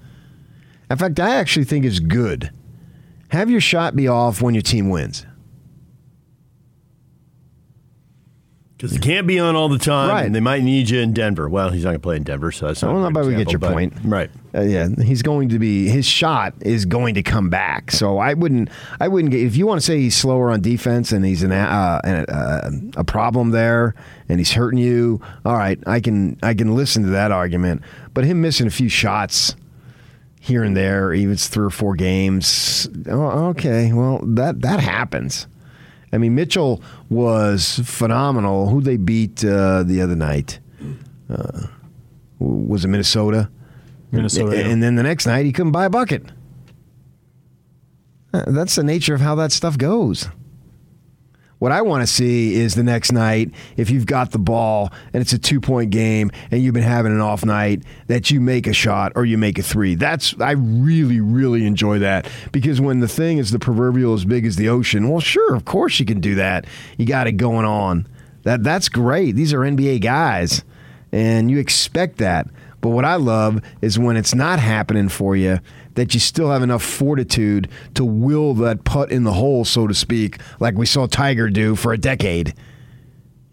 In 0.89 0.97
fact, 0.97 1.19
I 1.19 1.35
actually 1.35 1.65
think 1.65 1.85
it's 1.85 1.99
good. 1.99 2.51
Have 3.29 3.49
your 3.49 3.61
shot 3.61 3.95
be 3.95 4.07
off 4.07 4.41
when 4.41 4.53
your 4.53 4.61
team 4.61 4.89
wins. 4.89 5.25
Because 8.83 8.97
he 8.97 9.01
can't 9.01 9.25
be 9.25 9.39
on 9.39 9.55
all 9.55 9.69
the 9.69 9.77
time. 9.77 10.09
Right. 10.09 10.25
And 10.25 10.35
they 10.35 10.41
might 10.41 10.61
need 10.61 10.89
you 10.89 10.99
in 10.99 11.13
Denver. 11.13 11.47
Well, 11.47 11.69
he's 11.69 11.85
not 11.85 11.91
going 11.91 12.01
to 12.01 12.03
play 12.03 12.17
in 12.17 12.23
Denver, 12.23 12.51
so 12.51 12.67
that's 12.67 12.83
not. 12.83 12.93
Well, 12.93 13.05
a 13.05 13.11
but 13.11 13.25
we 13.25 13.33
get 13.33 13.49
your 13.49 13.59
but- 13.59 13.71
point. 13.71 13.93
Right. 14.03 14.29
Uh, 14.53 14.63
yeah, 14.63 14.89
he's 15.01 15.21
going 15.21 15.47
to 15.49 15.57
be 15.57 15.87
his 15.87 16.05
shot 16.05 16.53
is 16.59 16.83
going 16.83 17.15
to 17.15 17.23
come 17.23 17.49
back. 17.49 17.91
So 17.91 18.17
I 18.17 18.33
wouldn't, 18.33 18.67
I 18.99 19.07
wouldn't 19.07 19.31
get 19.31 19.39
if 19.39 19.55
you 19.55 19.65
want 19.65 19.79
to 19.79 19.85
say 19.85 19.99
he's 19.99 20.17
slower 20.17 20.51
on 20.51 20.59
defense 20.59 21.13
and 21.13 21.23
he's 21.25 21.43
an 21.43 21.53
uh, 21.53 22.01
an, 22.03 22.25
uh, 22.25 22.71
a 22.97 23.05
problem 23.05 23.51
there 23.51 23.95
and 24.27 24.37
he's 24.37 24.51
hurting 24.51 24.79
you. 24.79 25.21
All 25.45 25.55
right, 25.55 25.79
I 25.87 26.01
can 26.01 26.37
I 26.43 26.53
can 26.53 26.75
listen 26.75 27.03
to 27.03 27.09
that 27.11 27.31
argument. 27.31 27.83
But 28.13 28.25
him 28.25 28.41
missing 28.41 28.67
a 28.67 28.69
few 28.69 28.89
shots 28.89 29.55
here 30.41 30.61
and 30.61 30.75
there, 30.75 31.13
even 31.13 31.31
it's 31.31 31.47
three 31.47 31.65
or 31.65 31.69
four 31.69 31.95
games. 31.95 32.89
Oh, 33.07 33.47
okay, 33.51 33.93
well 33.93 34.19
that 34.23 34.61
that 34.61 34.81
happens. 34.81 35.47
I 36.13 36.17
mean, 36.19 36.35
Mitchell 36.35 36.81
was 37.09 37.79
phenomenal. 37.83 38.69
Who 38.69 38.81
they 38.81 38.97
beat 38.97 39.43
uh, 39.43 39.81
the 39.83 39.99
other 40.01 40.15
night? 40.15 40.59
Uh, 41.29 41.67
was 42.39 42.85
it 42.85 42.89
Minnesota? 42.89 43.49
Minnesota. 44.11 44.55
yeah. 44.55 44.67
And 44.67 44.83
then 44.83 44.95
the 44.95 45.01
next 45.03 45.25
night, 45.25 45.45
he 45.45 45.51
couldn't 45.51 45.71
buy 45.71 45.85
a 45.85 45.89
bucket. 45.89 46.23
Uh, 48.31 48.43
That's 48.47 48.75
the 48.75 48.83
nature 48.83 49.15
of 49.15 49.21
how 49.21 49.33
that 49.35 49.51
stuff 49.51 49.77
goes. 49.77 50.27
What 51.63 51.71
I 51.71 51.81
want 51.81 52.01
to 52.03 52.07
see 52.07 52.55
is 52.55 52.75
the 52.75 52.83
next 52.83 53.13
night, 53.13 53.49
if 53.77 53.89
you've 53.89 54.05
got 54.05 54.31
the 54.31 54.37
ball 54.37 54.91
and 55.13 55.21
it's 55.21 55.31
a 55.31 55.39
two 55.39 55.61
point 55.61 55.91
game 55.91 56.29
and 56.51 56.61
you've 56.61 56.73
been 56.73 56.83
having 56.83 57.13
an 57.13 57.21
off 57.21 57.45
night, 57.45 57.83
that 58.07 58.29
you 58.29 58.41
make 58.41 58.67
a 58.67 58.73
shot 58.73 59.13
or 59.15 59.23
you 59.23 59.37
make 59.37 59.57
a 59.57 59.63
three. 59.63 59.95
That's 59.95 60.37
I 60.41 60.51
really, 60.51 61.21
really 61.21 61.65
enjoy 61.65 61.99
that 61.99 62.27
because 62.51 62.81
when 62.81 62.99
the 62.99 63.07
thing 63.07 63.37
is 63.37 63.51
the 63.51 63.59
proverbial 63.59 64.13
as 64.13 64.25
big 64.25 64.45
as 64.45 64.57
the 64.57 64.67
ocean, 64.67 65.07
well, 65.07 65.21
sure, 65.21 65.55
of 65.55 65.63
course 65.63 66.01
you 66.01 66.05
can 66.05 66.19
do 66.19 66.35
that. 66.35 66.65
You 66.97 67.05
got 67.05 67.27
it 67.27 67.37
going 67.37 67.65
on. 67.65 68.09
That 68.41 68.61
that's 68.61 68.89
great. 68.89 69.37
These 69.37 69.53
are 69.53 69.59
NBA 69.59 70.01
guys, 70.01 70.65
and 71.13 71.49
you 71.49 71.59
expect 71.59 72.17
that. 72.17 72.45
But 72.83 72.89
what 72.89 73.05
I 73.05 73.15
love 73.15 73.61
is 73.81 73.97
when 73.97 74.17
it's 74.17 74.35
not 74.35 74.59
happening 74.59 75.07
for 75.07 75.37
you, 75.37 75.61
that 75.93 76.13
you 76.13 76.19
still 76.19 76.51
have 76.51 76.61
enough 76.61 76.83
fortitude 76.83 77.69
to 77.93 78.03
will 78.03 78.53
that 78.55 78.83
putt 78.83 79.09
in 79.09 79.23
the 79.23 79.31
hole, 79.31 79.63
so 79.63 79.87
to 79.87 79.93
speak, 79.93 80.41
like 80.59 80.75
we 80.75 80.85
saw 80.85 81.07
Tiger 81.07 81.49
do 81.49 81.77
for 81.77 81.93
a 81.93 81.97
decade. 81.97 82.53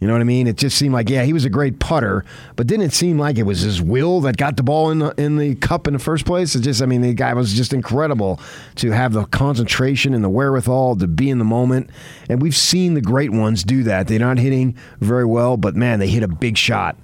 You 0.00 0.08
know 0.08 0.14
what 0.14 0.20
I 0.20 0.24
mean? 0.24 0.48
It 0.48 0.56
just 0.56 0.76
seemed 0.76 0.94
like, 0.94 1.08
yeah, 1.08 1.22
he 1.22 1.32
was 1.32 1.44
a 1.44 1.48
great 1.48 1.78
putter, 1.78 2.24
but 2.56 2.66
didn't 2.66 2.86
it 2.86 2.92
seem 2.92 3.20
like 3.20 3.38
it 3.38 3.44
was 3.44 3.60
his 3.60 3.80
will 3.80 4.20
that 4.22 4.36
got 4.36 4.56
the 4.56 4.64
ball 4.64 4.90
in 4.90 4.98
the, 4.98 5.14
in 5.16 5.36
the 5.36 5.54
cup 5.54 5.86
in 5.86 5.92
the 5.92 6.00
first 6.00 6.26
place? 6.26 6.56
It 6.56 6.62
just, 6.62 6.82
I 6.82 6.86
mean, 6.86 7.02
the 7.02 7.14
guy 7.14 7.32
was 7.32 7.52
just 7.52 7.72
incredible 7.72 8.40
to 8.76 8.90
have 8.90 9.12
the 9.12 9.26
concentration 9.26 10.12
and 10.12 10.24
the 10.24 10.28
wherewithal 10.28 10.96
to 10.96 11.06
be 11.06 11.30
in 11.30 11.38
the 11.38 11.44
moment. 11.44 11.90
And 12.28 12.42
we've 12.42 12.56
seen 12.56 12.94
the 12.94 13.00
great 13.00 13.30
ones 13.30 13.62
do 13.62 13.84
that. 13.84 14.08
They're 14.08 14.18
not 14.18 14.38
hitting 14.38 14.76
very 14.98 15.24
well, 15.24 15.56
but 15.56 15.76
man, 15.76 16.00
they 16.00 16.08
hit 16.08 16.24
a 16.24 16.28
big 16.28 16.56
shot. 16.56 16.96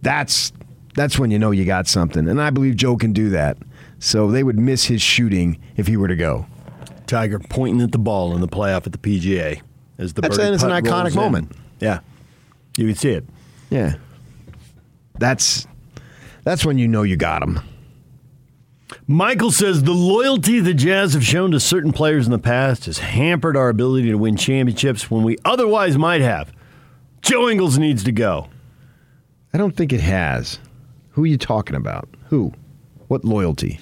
That's 0.00 0.52
that's 0.98 1.16
when 1.18 1.30
you 1.30 1.38
know 1.38 1.52
you 1.52 1.64
got 1.64 1.86
something. 1.86 2.28
And 2.28 2.42
I 2.42 2.50
believe 2.50 2.74
Joe 2.74 2.96
can 2.96 3.12
do 3.12 3.30
that. 3.30 3.56
So 4.00 4.30
they 4.30 4.42
would 4.42 4.58
miss 4.58 4.84
his 4.84 5.00
shooting 5.00 5.58
if 5.76 5.86
he 5.86 5.96
were 5.96 6.08
to 6.08 6.16
go. 6.16 6.46
Tiger 7.06 7.38
pointing 7.38 7.80
at 7.82 7.92
the 7.92 7.98
ball 7.98 8.34
in 8.34 8.40
the 8.40 8.48
playoff 8.48 8.84
at 8.86 8.92
the 8.92 8.98
PGA 8.98 9.62
as 9.96 10.12
the 10.14 10.22
That's- 10.22 10.36
birdie 10.36 10.46
and 10.46 10.54
it's 10.54 10.64
an 10.64 10.70
iconic 10.70 11.14
moment. 11.14 11.52
Yeah, 11.80 12.00
you 12.76 12.86
can 12.86 12.96
see 12.96 13.10
it. 13.10 13.24
Yeah. 13.70 13.94
That's 15.18 15.66
that's 16.42 16.64
when 16.64 16.78
you 16.78 16.88
know 16.88 17.02
you 17.02 17.16
got 17.16 17.42
him. 17.42 17.60
Michael 19.06 19.50
says 19.52 19.82
the 19.82 19.92
loyalty 19.92 20.60
the 20.60 20.74
Jazz 20.74 21.14
have 21.14 21.24
shown 21.24 21.50
to 21.52 21.60
certain 21.60 21.92
players 21.92 22.26
in 22.26 22.32
the 22.32 22.38
past 22.38 22.86
has 22.86 22.98
hampered 22.98 23.56
our 23.56 23.68
ability 23.68 24.10
to 24.10 24.16
win 24.18 24.36
championships 24.36 25.10
when 25.10 25.22
we 25.22 25.36
otherwise 25.44 25.96
might 25.96 26.20
have. 26.22 26.52
Joe 27.22 27.48
Ingles 27.48 27.78
needs 27.78 28.02
to 28.04 28.12
go. 28.12 28.48
I 29.52 29.58
don't 29.58 29.76
think 29.76 29.92
it 29.92 30.00
has. 30.00 30.58
Who 31.18 31.24
are 31.24 31.26
you 31.26 31.36
talking 31.36 31.74
about? 31.74 32.08
Who? 32.28 32.52
What 33.08 33.24
loyalty? 33.24 33.80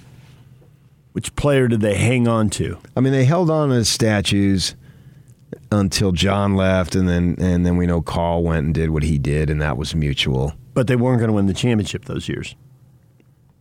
Which 1.13 1.37
player 1.37 1.69
did 1.69 1.83
they 1.83 1.95
hang 1.95 2.27
on 2.27 2.49
to? 2.49 2.79
I 2.97 3.01
mean, 3.01 3.13
they 3.13 3.27
held 3.27 3.51
on 3.51 3.69
to 3.69 3.85
statues 3.85 4.75
until 5.71 6.13
John 6.13 6.57
left, 6.57 6.95
and 6.95 7.07
then 7.07 7.37
and 7.39 7.67
then 7.67 7.77
we 7.77 7.87
know 7.87 8.01
Karl 8.01 8.43
went 8.43 8.65
and 8.65 8.75
did 8.75 8.89
what 8.89 9.03
he 9.03 9.19
did, 9.19 9.51
and 9.51 9.61
that 9.61 9.77
was 9.77 9.95
mutual. 9.95 10.55
But 10.73 10.87
they 10.87 10.97
weren't 10.97 11.19
going 11.19 11.29
to 11.29 11.35
win 11.35 11.45
the 11.45 11.53
championship 11.53 12.07
those 12.07 12.27
years. 12.27 12.55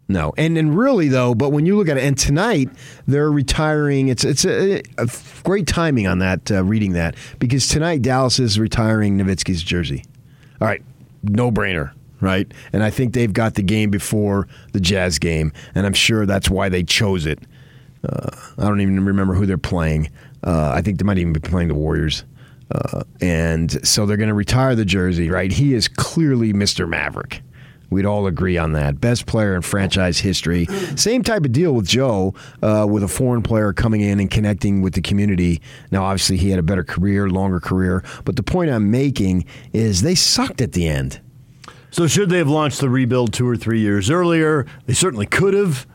No, 0.08 0.34
and 0.38 0.58
and 0.58 0.78
really 0.78 1.10
though, 1.10 1.36
but 1.36 1.50
when 1.50 1.66
you 1.66 1.76
look 1.76 1.90
at 1.90 1.98
it, 1.98 2.06
and 2.06 2.18
tonight 2.18 2.70
they're 3.10 3.30
retiring. 3.30 4.08
It's 4.08 4.24
it's 4.24 4.46
a, 4.46 4.84
a 4.98 5.10
great 5.44 5.68
timing 5.68 6.08
on 6.08 6.20
that 6.20 6.50
uh, 6.50 6.64
reading 6.64 6.94
that 6.94 7.16
because 7.40 7.68
tonight 7.68 8.02
Dallas 8.02 8.40
is 8.40 8.58
retiring 8.58 9.18
Nowitzki's 9.18 9.62
jersey. 9.62 10.06
All 10.62 10.68
right, 10.70 10.82
no 11.24 11.52
brainer, 11.52 11.92
right? 12.26 12.52
And 12.74 12.84
I 12.84 12.90
think 12.90 13.14
they've 13.14 13.32
got 13.32 13.54
the 13.54 13.62
game 13.62 13.92
before 13.92 14.48
the 14.74 14.80
Jazz 14.80 15.20
game, 15.20 15.54
and 15.76 15.86
I'm 15.86 15.94
sure 15.94 16.26
that's 16.26 16.50
why 16.50 16.70
they 16.70 16.84
chose 16.84 17.26
it. 17.26 17.40
Uh, 18.04 18.30
I 18.58 18.64
don't 18.64 18.82
even 18.82 19.06
remember 19.06 19.36
who 19.36 19.46
they're 19.46 19.58
playing. 19.58 20.10
Uh, 20.44 20.72
I 20.76 20.82
think 20.82 21.00
they 21.00 21.04
might 21.04 21.18
even 21.18 21.34
be 21.34 21.40
playing 21.40 21.70
the 21.70 21.76
Warriors. 21.76 22.24
Uh, 22.72 23.04
and 23.22 23.88
so 23.88 24.06
they're 24.06 24.18
going 24.18 24.30
to 24.30 24.36
retire 24.36 24.76
the 24.76 24.86
jersey, 24.86 25.30
right? 25.30 25.52
He 25.52 25.74
is 25.74 25.88
clearly 25.88 26.52
Mr. 26.52 26.90
Maverick. 26.90 27.44
We'd 27.90 28.06
all 28.06 28.26
agree 28.26 28.58
on 28.58 28.74
that. 28.74 29.00
Best 29.00 29.28
player 29.28 29.56
in 29.56 29.62
franchise 29.62 30.20
history. 30.20 30.66
Same 30.96 31.24
type 31.24 31.46
of 31.46 31.52
deal 31.52 31.74
with 31.74 31.88
Joe, 31.88 32.34
uh, 32.64 32.88
with 32.90 33.04
a 33.04 33.08
foreign 33.08 33.44
player 33.44 33.74
coming 33.74 34.02
in 34.02 34.20
and 34.20 34.30
connecting 34.30 34.82
with 34.82 34.94
the 34.94 35.02
community. 35.02 35.62
Now, 35.92 36.04
obviously, 36.04 36.38
he 36.38 36.50
had 36.50 36.60
a 36.60 36.64
better 36.64 36.84
career, 36.84 37.30
longer 37.30 37.60
career. 37.60 38.04
But 38.24 38.36
the 38.36 38.44
point 38.44 38.72
I'm 38.72 38.90
making 38.90 39.46
is 39.72 40.02
they 40.02 40.16
sucked 40.16 40.62
at 40.62 40.72
the 40.72 40.88
end. 40.88 41.22
So 41.96 42.08
should 42.08 42.30
they 42.30 42.40
have 42.40 42.50
launched 42.50 42.82
the 42.82 42.90
rebuild 42.90 43.32
two 43.32 43.48
or 43.48 43.56
three 43.56 43.80
years 43.80 44.12
earlier? 44.12 44.66
They 44.86 44.94
certainly 44.94 45.26
could 45.26 45.54
have. 45.54 45.88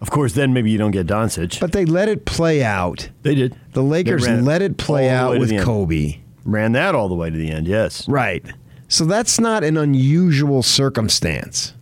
Of 0.00 0.10
course, 0.10 0.32
then 0.32 0.52
maybe 0.52 0.72
you 0.72 0.76
don't 0.76 0.90
get 0.90 1.06
Doncic. 1.06 1.60
But 1.60 1.70
they 1.70 1.84
let 1.84 2.08
it 2.08 2.24
play 2.24 2.64
out. 2.64 3.08
they 3.22 3.36
did. 3.36 3.56
The 3.72 3.82
Lakers 3.82 4.26
ran 4.26 4.44
let 4.44 4.60
it 4.60 4.76
play 4.76 5.08
out 5.08 5.38
with. 5.38 5.56
Kobe. 5.62 6.18
Ran 6.44 6.72
that 6.72 6.96
all 6.96 7.08
the 7.08 7.14
way 7.14 7.30
to 7.30 7.36
the 7.36 7.48
end. 7.48 7.68
Yes. 7.68 8.08
Right. 8.08 8.44
So 8.88 9.04
that's 9.04 9.38
not 9.38 9.62
an 9.62 9.76
unusual 9.76 10.64
circumstance 10.64 11.74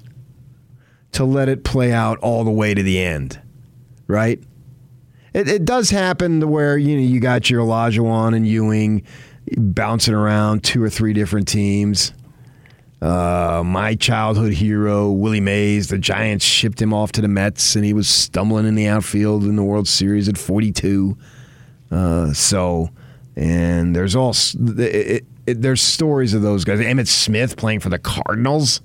to 1.12 1.24
let 1.24 1.48
it 1.48 1.64
play 1.64 1.90
out 1.90 2.18
all 2.18 2.44
the 2.44 2.50
way 2.50 2.74
to 2.74 2.82
the 2.82 3.00
end, 3.00 3.40
right? 4.06 4.38
It, 5.32 5.48
it 5.48 5.64
does 5.64 5.88
happen 5.88 6.40
to 6.40 6.46
where 6.46 6.76
you 6.76 6.96
know 6.96 7.02
you 7.02 7.18
got 7.18 7.48
your 7.48 7.62
Olajuwon 7.62 8.36
and 8.36 8.46
Ewing 8.46 9.06
bouncing 9.56 10.12
around 10.12 10.64
two 10.64 10.82
or 10.82 10.90
three 10.90 11.14
different 11.14 11.48
teams. 11.48 12.12
Uh, 13.04 13.62
my 13.62 13.94
childhood 13.94 14.54
hero, 14.54 15.10
Willie 15.10 15.38
Mays, 15.38 15.88
the 15.88 15.98
Giants 15.98 16.42
shipped 16.42 16.80
him 16.80 16.94
off 16.94 17.12
to 17.12 17.20
the 17.20 17.28
Mets, 17.28 17.76
and 17.76 17.84
he 17.84 17.92
was 17.92 18.08
stumbling 18.08 18.66
in 18.66 18.76
the 18.76 18.86
outfield 18.86 19.44
in 19.44 19.56
the 19.56 19.62
World 19.62 19.86
Series 19.86 20.26
at 20.26 20.38
42. 20.38 21.14
Uh, 21.90 22.32
so, 22.32 22.88
and 23.36 23.94
there's 23.94 24.16
all 24.16 24.30
it, 24.30 24.78
it, 24.80 25.24
it, 25.46 25.60
there's 25.60 25.82
stories 25.82 26.32
of 26.32 26.40
those 26.40 26.64
guys. 26.64 26.80
Emmitt 26.80 27.08
Smith 27.08 27.58
playing 27.58 27.80
for 27.80 27.90
the 27.90 27.98
Cardinals. 27.98 28.80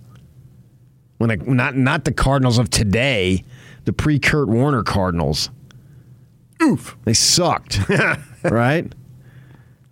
When 1.17 1.41
not 1.55 1.77
not 1.77 2.03
the 2.03 2.11
Cardinals 2.11 2.57
of 2.57 2.69
today, 2.69 3.45
the 3.85 3.93
pre 3.93 4.19
Kurt 4.19 4.49
Warner 4.49 4.83
Cardinals. 4.83 5.49
Oof. 6.61 6.97
They 7.05 7.13
sucked, 7.13 7.79
right? 8.43 8.91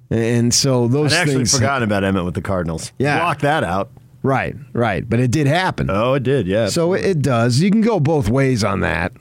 And 0.09 0.53
so 0.53 0.89
those 0.89 1.13
I'd 1.13 1.19
actually 1.19 1.35
things. 1.35 1.55
forgotten 1.55 1.83
about 1.83 2.03
Emmitt 2.03 2.25
with 2.25 2.33
the 2.33 2.41
Cardinals. 2.41 2.91
Yeah. 2.99 3.19
Block 3.19 3.39
that 3.39 3.63
out. 3.63 3.89
Right, 4.23 4.55
right. 4.73 5.07
But 5.07 5.19
it 5.19 5.31
did 5.31 5.47
happen. 5.47 5.89
Oh, 5.89 6.15
it 6.15 6.23
did, 6.23 6.47
yeah. 6.47 6.67
so 6.67 6.93
it, 6.93 7.05
it 7.05 7.21
does. 7.21 7.61
You 7.61 7.71
can 7.71 7.81
go 7.81 7.99
both 7.99 8.29
ways 8.29 8.63
on 8.63 8.81
that. 8.81 9.13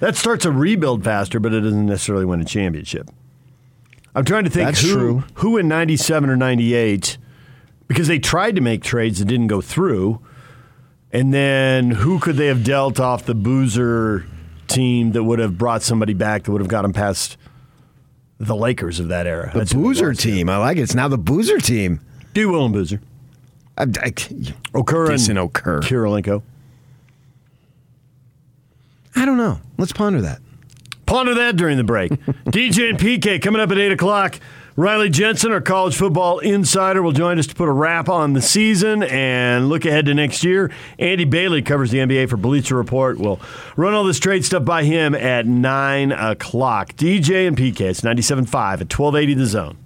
that 0.00 0.16
starts 0.16 0.44
a 0.44 0.52
rebuild 0.52 1.04
faster, 1.04 1.40
but 1.40 1.52
it 1.52 1.60
doesn't 1.60 1.86
necessarily 1.86 2.24
win 2.24 2.40
a 2.40 2.44
championship. 2.44 3.10
I'm 4.14 4.24
trying 4.24 4.44
to 4.44 4.50
think 4.50 4.66
That's 4.68 4.80
who, 4.80 4.92
true. 4.92 5.24
who 5.34 5.56
in 5.58 5.68
97 5.68 6.30
or 6.30 6.36
98, 6.36 7.18
because 7.86 8.08
they 8.08 8.18
tried 8.18 8.54
to 8.56 8.60
make 8.60 8.82
trades 8.82 9.18
that 9.18 9.26
didn't 9.26 9.48
go 9.48 9.60
through, 9.60 10.20
and 11.12 11.32
then 11.32 11.90
who 11.90 12.18
could 12.18 12.36
they 12.36 12.46
have 12.46 12.64
dealt 12.64 12.98
off 13.00 13.24
the 13.24 13.34
Boozer 13.34 14.24
team 14.66 15.12
that 15.12 15.24
would 15.24 15.38
have 15.38 15.56
brought 15.56 15.82
somebody 15.82 16.14
back 16.14 16.44
that 16.44 16.52
would 16.52 16.60
have 16.60 16.68
got 16.68 16.82
them 16.82 16.92
past 16.92 17.36
the 18.38 18.56
Lakers 18.56 18.98
of 19.00 19.08
that 19.08 19.26
era? 19.26 19.50
The 19.52 19.60
That's 19.60 19.72
Boozer 19.74 20.14
team. 20.14 20.48
I 20.48 20.56
like 20.58 20.78
it. 20.78 20.82
It's 20.82 20.94
now 20.94 21.08
the 21.08 21.18
Boozer 21.18 21.58
team. 21.58 22.00
D-Will 22.34 22.64
and 22.64 22.74
Boozer. 22.74 23.00
I, 23.78 23.82
I, 23.82 24.10
Okur 24.74 25.08
and 25.08 25.38
Okur. 25.38 25.80
Kirilenko. 25.82 26.42
I 29.14 29.24
don't 29.24 29.38
know. 29.38 29.60
Let's 29.78 29.92
ponder 29.92 30.20
that. 30.22 30.40
Ponder 31.06 31.34
that 31.36 31.56
during 31.56 31.78
the 31.78 31.84
break. 31.84 32.10
DJ 32.46 32.90
and 32.90 32.98
PK 32.98 33.40
coming 33.40 33.60
up 33.60 33.70
at 33.70 33.78
8 33.78 33.92
o'clock. 33.92 34.38
Riley 34.76 35.10
Jensen, 35.10 35.50
our 35.50 35.60
college 35.60 35.96
football 35.96 36.38
insider, 36.38 37.02
will 37.02 37.12
join 37.12 37.38
us 37.38 37.48
to 37.48 37.54
put 37.54 37.68
a 37.68 37.72
wrap 37.72 38.08
on 38.08 38.32
the 38.32 38.42
season 38.42 39.02
and 39.02 39.68
look 39.68 39.84
ahead 39.84 40.06
to 40.06 40.14
next 40.14 40.44
year. 40.44 40.70
Andy 41.00 41.24
Bailey 41.24 41.62
covers 41.62 41.90
the 41.90 41.98
NBA 41.98 42.28
for 42.28 42.36
Bleacher 42.36 42.76
Report. 42.76 43.18
We'll 43.18 43.40
run 43.76 43.94
all 43.94 44.04
this 44.04 44.20
trade 44.20 44.44
stuff 44.44 44.64
by 44.64 44.84
him 44.84 45.16
at 45.16 45.46
9 45.46 46.12
o'clock. 46.12 46.92
DJ 46.92 47.48
and 47.48 47.56
PK, 47.56 47.80
it's 47.80 48.02
97.5 48.02 48.46
at 48.54 48.98
1280 48.98 49.34
The 49.34 49.46
Zone. 49.46 49.78